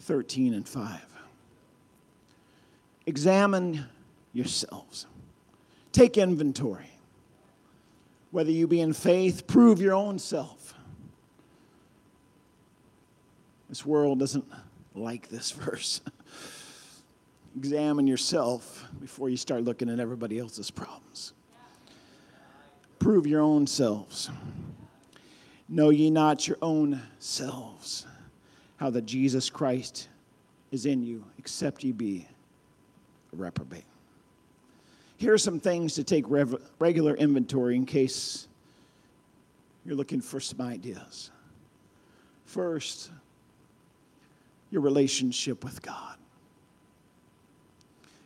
13 0.00 0.54
and 0.54 0.68
5. 0.68 1.00
Examine 3.06 3.86
yourselves, 4.32 5.06
take 5.92 6.18
inventory. 6.18 6.90
Whether 8.30 8.50
you 8.50 8.66
be 8.66 8.80
in 8.80 8.92
faith, 8.92 9.46
prove 9.46 9.80
your 9.80 9.94
own 9.94 10.18
self. 10.18 10.74
This 13.68 13.86
world 13.86 14.18
doesn't 14.18 14.44
like 14.94 15.28
this 15.28 15.50
verse. 15.52 16.00
Examine 17.56 18.06
yourself 18.06 18.84
before 19.00 19.28
you 19.28 19.36
start 19.36 19.62
looking 19.62 19.88
at 19.88 20.00
everybody 20.00 20.38
else's 20.38 20.70
problems. 20.70 21.32
Prove 22.98 23.26
your 23.26 23.40
own 23.40 23.66
selves. 23.66 24.30
Know 25.68 25.90
ye 25.90 26.10
not 26.10 26.46
your 26.46 26.58
own 26.60 27.00
selves, 27.18 28.06
how 28.76 28.90
that 28.90 29.06
Jesus 29.06 29.48
Christ 29.48 30.08
is 30.70 30.86
in 30.86 31.02
you, 31.02 31.24
except 31.38 31.84
ye 31.84 31.92
be 31.92 32.26
a 33.32 33.36
reprobate. 33.36 33.84
Here 35.16 35.32
are 35.32 35.38
some 35.38 35.60
things 35.60 35.94
to 35.94 36.04
take 36.04 36.24
rev- 36.28 36.60
regular 36.78 37.14
inventory 37.14 37.76
in 37.76 37.86
case 37.86 38.48
you're 39.84 39.94
looking 39.94 40.20
for 40.20 40.40
some 40.40 40.60
ideas. 40.60 41.30
First, 42.44 43.10
your 44.70 44.82
relationship 44.82 45.64
with 45.64 45.80
God. 45.82 46.16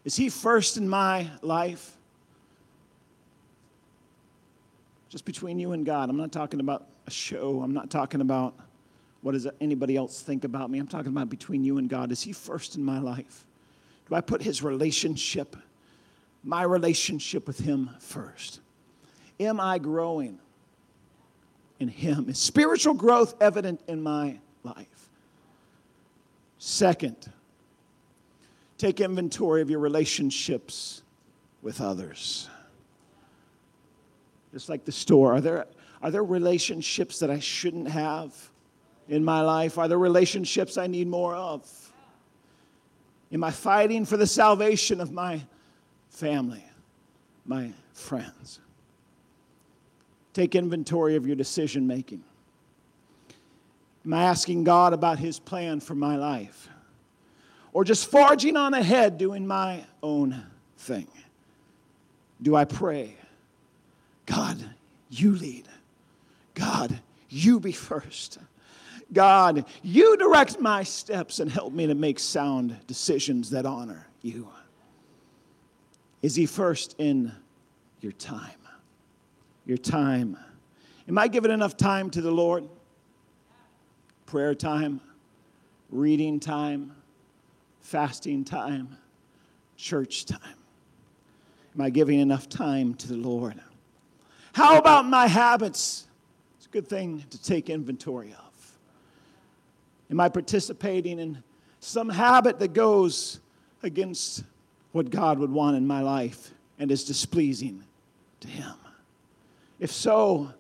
Is 0.05 0.17
He 0.17 0.29
first 0.29 0.77
in 0.77 0.89
my 0.89 1.31
life? 1.43 1.97
Just 5.11 5.25
between 5.25 5.59
you 5.59 5.73
and 5.73 5.85
God. 5.85 6.11
I'm 6.11 6.17
not 6.17 6.33
talking 6.33 6.61
about 6.61 6.87
a 7.09 7.11
show. 7.11 7.63
I'm 7.63 7.73
not 7.73 7.91
talking 7.91 8.21
about 8.21 8.55
what 9.23 9.33
does 9.33 9.49
anybody 9.61 9.97
else 9.97 10.21
think 10.21 10.45
about 10.45 10.71
me. 10.71 10.79
I'm 10.79 10.87
talking 10.87 11.11
about 11.11 11.31
between 11.31 11.65
you 11.65 11.79
and 11.79 11.89
God. 11.89 12.13
Is 12.13 12.23
He 12.23 12.33
first 12.33 12.77
in 12.77 12.85
my 12.85 13.01
life? 13.01 13.45
Do 14.09 14.15
I 14.15 14.21
put 14.21 14.43
His 14.43 14.63
relationship, 14.63 15.57
my 16.45 16.63
relationship 16.63 17.47
with 17.47 17.59
Him 17.59 17.91
first? 17.99 18.61
Am 19.41 19.59
I 19.59 19.79
growing 19.79 20.39
in 21.81 21.89
Him? 21.89 22.29
Is 22.29 22.39
spiritual 22.39 22.95
growth 22.95 23.35
evident 23.41 23.81
in 23.89 24.03
my 24.03 24.39
life? 24.63 25.09
Second, 26.59 27.17
take 28.77 29.01
inventory 29.01 29.63
of 29.63 29.71
your 29.71 29.81
relationships 29.81 31.03
with 31.63 31.81
others. 31.81 32.51
Just 34.53 34.69
like 34.69 34.85
the 34.85 34.93
store, 34.93 35.35
are 35.35 35.41
there, 35.41 35.67
are 36.03 36.11
there 36.11 36.25
relationships 36.25 37.19
that 37.19 37.31
I 37.31 37.41
shouldn't 37.41 37.89
have 37.89 38.33
in 39.09 39.25
my 39.25 39.41
life? 39.41 39.79
Are 39.79 39.89
there 39.89 39.99
relationships 39.99 40.79
I 40.79 40.87
need 40.87 41.09
more 41.09 41.35
of? 41.35 41.67
Am 43.33 43.45
I 43.45 43.51
fighting 43.51 44.05
for 44.05 44.17
the 44.17 44.27
salvation 44.27 45.01
of 45.01 45.13
my 45.13 45.43
family, 46.09 46.65
my 47.45 47.73
friends? 47.93 48.61
Take 50.33 50.55
inventory 50.55 51.17
of 51.17 51.27
your 51.27 51.37
decision 51.37 51.87
making. 51.87 52.23
Am 54.05 54.15
I 54.15 54.23
asking 54.23 54.65
God 54.65 54.93
about 54.93 55.19
His 55.19 55.39
plan 55.39 55.81
for 55.81 55.95
my 55.95 56.17
life? 56.17 56.69
Or 57.73 57.85
just 57.85 58.11
forging 58.11 58.57
on 58.57 58.73
ahead 58.73 59.19
doing 59.19 59.47
my 59.47 59.85
own 60.03 60.43
thing? 60.79 61.09
Do 62.41 62.57
I 62.57 62.65
pray? 62.65 63.17
God, 64.27 64.59
you 65.11 65.35
lead. 65.35 65.69
God, 66.59 67.01
you 67.29 67.61
be 67.61 67.73
first. 67.73 68.39
God, 69.13 69.65
you 69.83 70.17
direct 70.17 70.61
my 70.61 70.83
steps 70.83 71.39
and 71.39 71.51
help 71.51 71.73
me 71.73 71.87
to 71.87 71.95
make 71.95 72.19
sound 72.19 72.77
decisions 72.87 73.51
that 73.51 73.65
honor 73.65 74.07
you. 74.23 74.49
Is 76.21 76.35
He 76.35 76.47
first 76.47 76.97
in 76.99 77.33
your 78.01 78.13
time? 78.13 78.51
Your 79.65 79.79
time. 79.79 80.37
Am 81.07 81.17
I 81.17 81.29
giving 81.29 81.51
enough 81.51 81.77
time 81.77 82.11
to 82.11 82.21
the 82.21 82.31
Lord? 82.31 82.69
Prayer 84.27 84.55
time, 84.55 85.01
reading 85.91 86.39
time, 86.39 86.95
fasting 87.81 88.45
time, 88.45 88.99
church 89.77 90.27
time? 90.27 90.41
Am 91.75 91.81
I 91.81 91.89
giving 91.89 92.19
enough 92.19 92.49
time 92.49 92.95
to 92.95 93.09
the 93.09 93.17
Lord? 93.17 93.59
How 94.53 94.77
about 94.77 95.07
my 95.07 95.29
habits? 95.29 96.08
A 96.69 96.73
good 96.73 96.87
thing 96.87 97.25
to 97.31 97.43
take 97.43 97.71
inventory 97.71 98.35
of. 98.39 98.73
Am 100.11 100.21
I 100.21 100.29
participating 100.29 101.19
in 101.19 101.43
some 101.81 102.09
habit 102.09 102.59
that 102.59 102.75
goes 102.75 103.41
against 103.83 104.45
what 104.93 105.09
God 105.11 105.39
would 105.39 105.51
want 105.51 105.77
in 105.77 105.87
my 105.87 106.03
life 106.03 106.51
and 106.79 106.91
is 106.91 107.05
displeasing 107.05 107.85
to 108.41 108.49
Him? 108.49 108.75
If 109.81 109.93
so, 109.93 110.53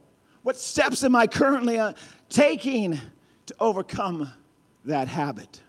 what 0.42 0.56
steps 0.56 1.04
am 1.04 1.14
I 1.14 1.26
currently 1.26 1.78
uh, 1.78 1.92
taking 2.30 2.98
to 3.46 3.54
overcome 3.60 4.32
that 4.84 5.08
habit? 5.08 5.60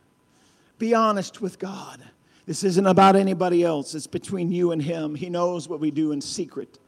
Be 0.78 0.94
honest 0.94 1.42
with 1.42 1.60
God. 1.60 2.02
This 2.46 2.64
isn't 2.64 2.88
about 2.88 3.16
anybody 3.16 3.64
else, 3.64 3.94
it's 3.94 4.08
between 4.08 4.52
you 4.52 4.72
and 4.72 4.82
Him. 4.82 5.16
He 5.16 5.30
knows 5.30 5.68
what 5.68 5.82
we 5.82 5.92
do 5.92 6.14
in 6.14 6.22
secret, 6.22 6.80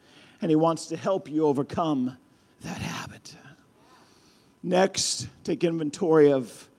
and 0.41 0.49
He 0.49 0.55
wants 0.55 0.85
to 0.87 0.95
help 0.95 1.29
you 1.29 1.45
overcome 1.45 2.17
that 2.61 2.77
habit. 2.77 3.35
Next, 4.63 5.27
take 5.43 5.63
inventory 5.63 6.31
of 6.31 6.69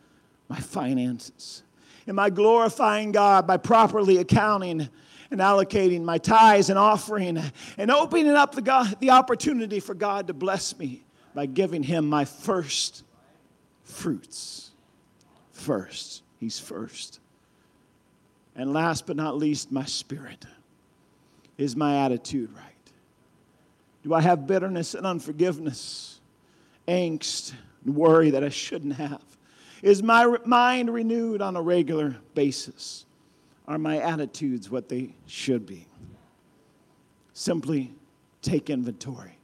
my 0.48 0.58
finances. 0.58 1.62
Am 2.06 2.18
I 2.18 2.30
glorifying 2.30 3.12
God 3.12 3.46
by 3.46 3.56
properly 3.56 4.18
accounting 4.18 4.88
and 5.30 5.40
allocating 5.40 6.02
my 6.02 6.18
tithes 6.18 6.68
and 6.68 6.78
offering 6.78 7.38
and 7.78 7.90
opening 7.90 8.34
up 8.34 8.54
the, 8.54 8.62
God, 8.62 8.96
the 9.00 9.10
opportunity 9.10 9.80
for 9.80 9.94
God 9.94 10.26
to 10.28 10.34
bless 10.34 10.78
me 10.78 11.02
by 11.34 11.46
giving 11.46 11.82
Him 11.82 12.08
my 12.08 12.24
first 12.24 13.02
fruits? 13.84 14.70
First. 15.52 16.22
He's 16.38 16.58
first. 16.58 17.20
And 18.54 18.72
last 18.72 19.06
but 19.06 19.16
not 19.16 19.36
least, 19.36 19.72
my 19.72 19.84
spirit. 19.84 20.44
Is 21.56 21.76
my 21.76 22.04
attitude 22.04 22.52
right? 22.54 22.64
Do 24.02 24.12
I 24.12 24.20
have 24.20 24.46
bitterness 24.46 24.94
and 24.94 25.06
unforgiveness, 25.06 26.20
angst 26.88 27.52
and 27.84 27.94
worry 27.94 28.30
that 28.30 28.44
I 28.44 28.48
shouldn't 28.48 28.94
have? 28.94 29.22
Is 29.82 30.02
my 30.02 30.36
mind 30.44 30.92
renewed 30.92 31.42
on 31.42 31.56
a 31.56 31.62
regular 31.62 32.16
basis? 32.34 33.04
Are 33.66 33.78
my 33.78 33.98
attitudes 33.98 34.70
what 34.70 34.88
they 34.88 35.14
should 35.26 35.66
be? 35.66 35.86
Simply 37.32 37.92
take 38.42 38.70
inventory. 38.70 39.38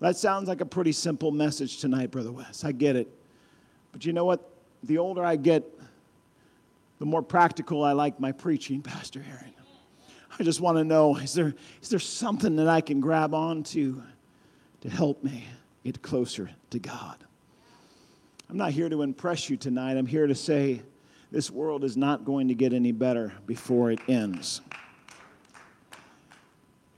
That 0.00 0.16
sounds 0.16 0.48
like 0.48 0.60
a 0.60 0.66
pretty 0.66 0.92
simple 0.92 1.30
message 1.30 1.78
tonight, 1.78 2.10
Brother 2.10 2.32
Wes. 2.32 2.64
I 2.64 2.72
get 2.72 2.96
it. 2.96 3.08
But 3.92 4.04
you 4.04 4.12
know 4.12 4.24
what? 4.24 4.50
The 4.82 4.98
older 4.98 5.24
I 5.24 5.36
get, 5.36 5.64
the 6.98 7.06
more 7.06 7.22
practical 7.22 7.82
I 7.84 7.92
like 7.92 8.20
my 8.20 8.32
preaching, 8.32 8.82
Pastor 8.82 9.24
Aaron. 9.26 9.54
I 10.38 10.42
just 10.42 10.60
want 10.60 10.78
to 10.78 10.84
know 10.84 11.16
is 11.16 11.32
there, 11.32 11.54
is 11.80 11.88
there 11.88 12.00
something 12.00 12.56
that 12.56 12.68
I 12.68 12.80
can 12.80 13.00
grab 13.00 13.34
onto 13.34 14.02
to 14.80 14.90
help 14.90 15.22
me 15.22 15.46
get 15.84 16.02
closer 16.02 16.50
to 16.70 16.78
God? 16.78 17.24
I'm 18.50 18.56
not 18.56 18.72
here 18.72 18.88
to 18.88 19.02
impress 19.02 19.48
you 19.48 19.56
tonight. 19.56 19.96
I'm 19.96 20.06
here 20.06 20.26
to 20.26 20.34
say 20.34 20.82
this 21.30 21.50
world 21.50 21.84
is 21.84 21.96
not 21.96 22.24
going 22.24 22.48
to 22.48 22.54
get 22.54 22.72
any 22.72 22.92
better 22.92 23.32
before 23.46 23.90
it 23.90 24.00
ends. 24.08 24.60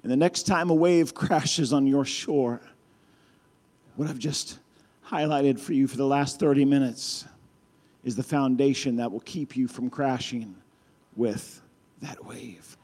And 0.03 0.13
the 0.13 0.17
next 0.17 0.45
time 0.45 0.71
a 0.71 0.75
wave 0.75 1.15
crashes 1.15 1.73
on 1.73 1.87
your 1.87 2.05
shore, 2.05 2.61
what 3.97 4.09
I've 4.09 4.19
just 4.19 4.59
highlighted 5.05 5.59
for 5.59 5.73
you 5.73 5.87
for 5.87 5.97
the 5.97 6.07
last 6.07 6.39
30 6.39 6.65
minutes 6.65 7.25
is 8.05 8.15
the 8.15 8.23
foundation 8.23 8.97
that 8.97 9.11
will 9.11 9.21
keep 9.21 9.57
you 9.57 9.67
from 9.67 9.91
crashing 9.91 10.55
with 11.17 11.61
that 12.03 12.25
wave. 12.25 12.77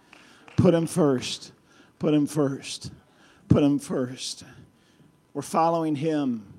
Put 0.57 0.75
him 0.75 0.87
first. 0.87 1.53
Put 1.99 2.15
him 2.15 2.27
first. 2.27 2.91
Put 3.49 3.62
him 3.62 3.79
first. 3.79 4.45
We're 5.35 5.42
following 5.42 5.97
him, 5.97 6.53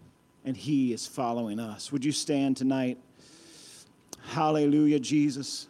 and 0.43 0.57
he 0.57 0.93
is 0.93 1.05
following 1.05 1.59
us. 1.59 1.91
Would 1.91 2.03
you 2.03 2.11
stand 2.11 2.57
tonight? 2.57 2.97
Hallelujah, 4.29 4.99
Jesus. 4.99 5.67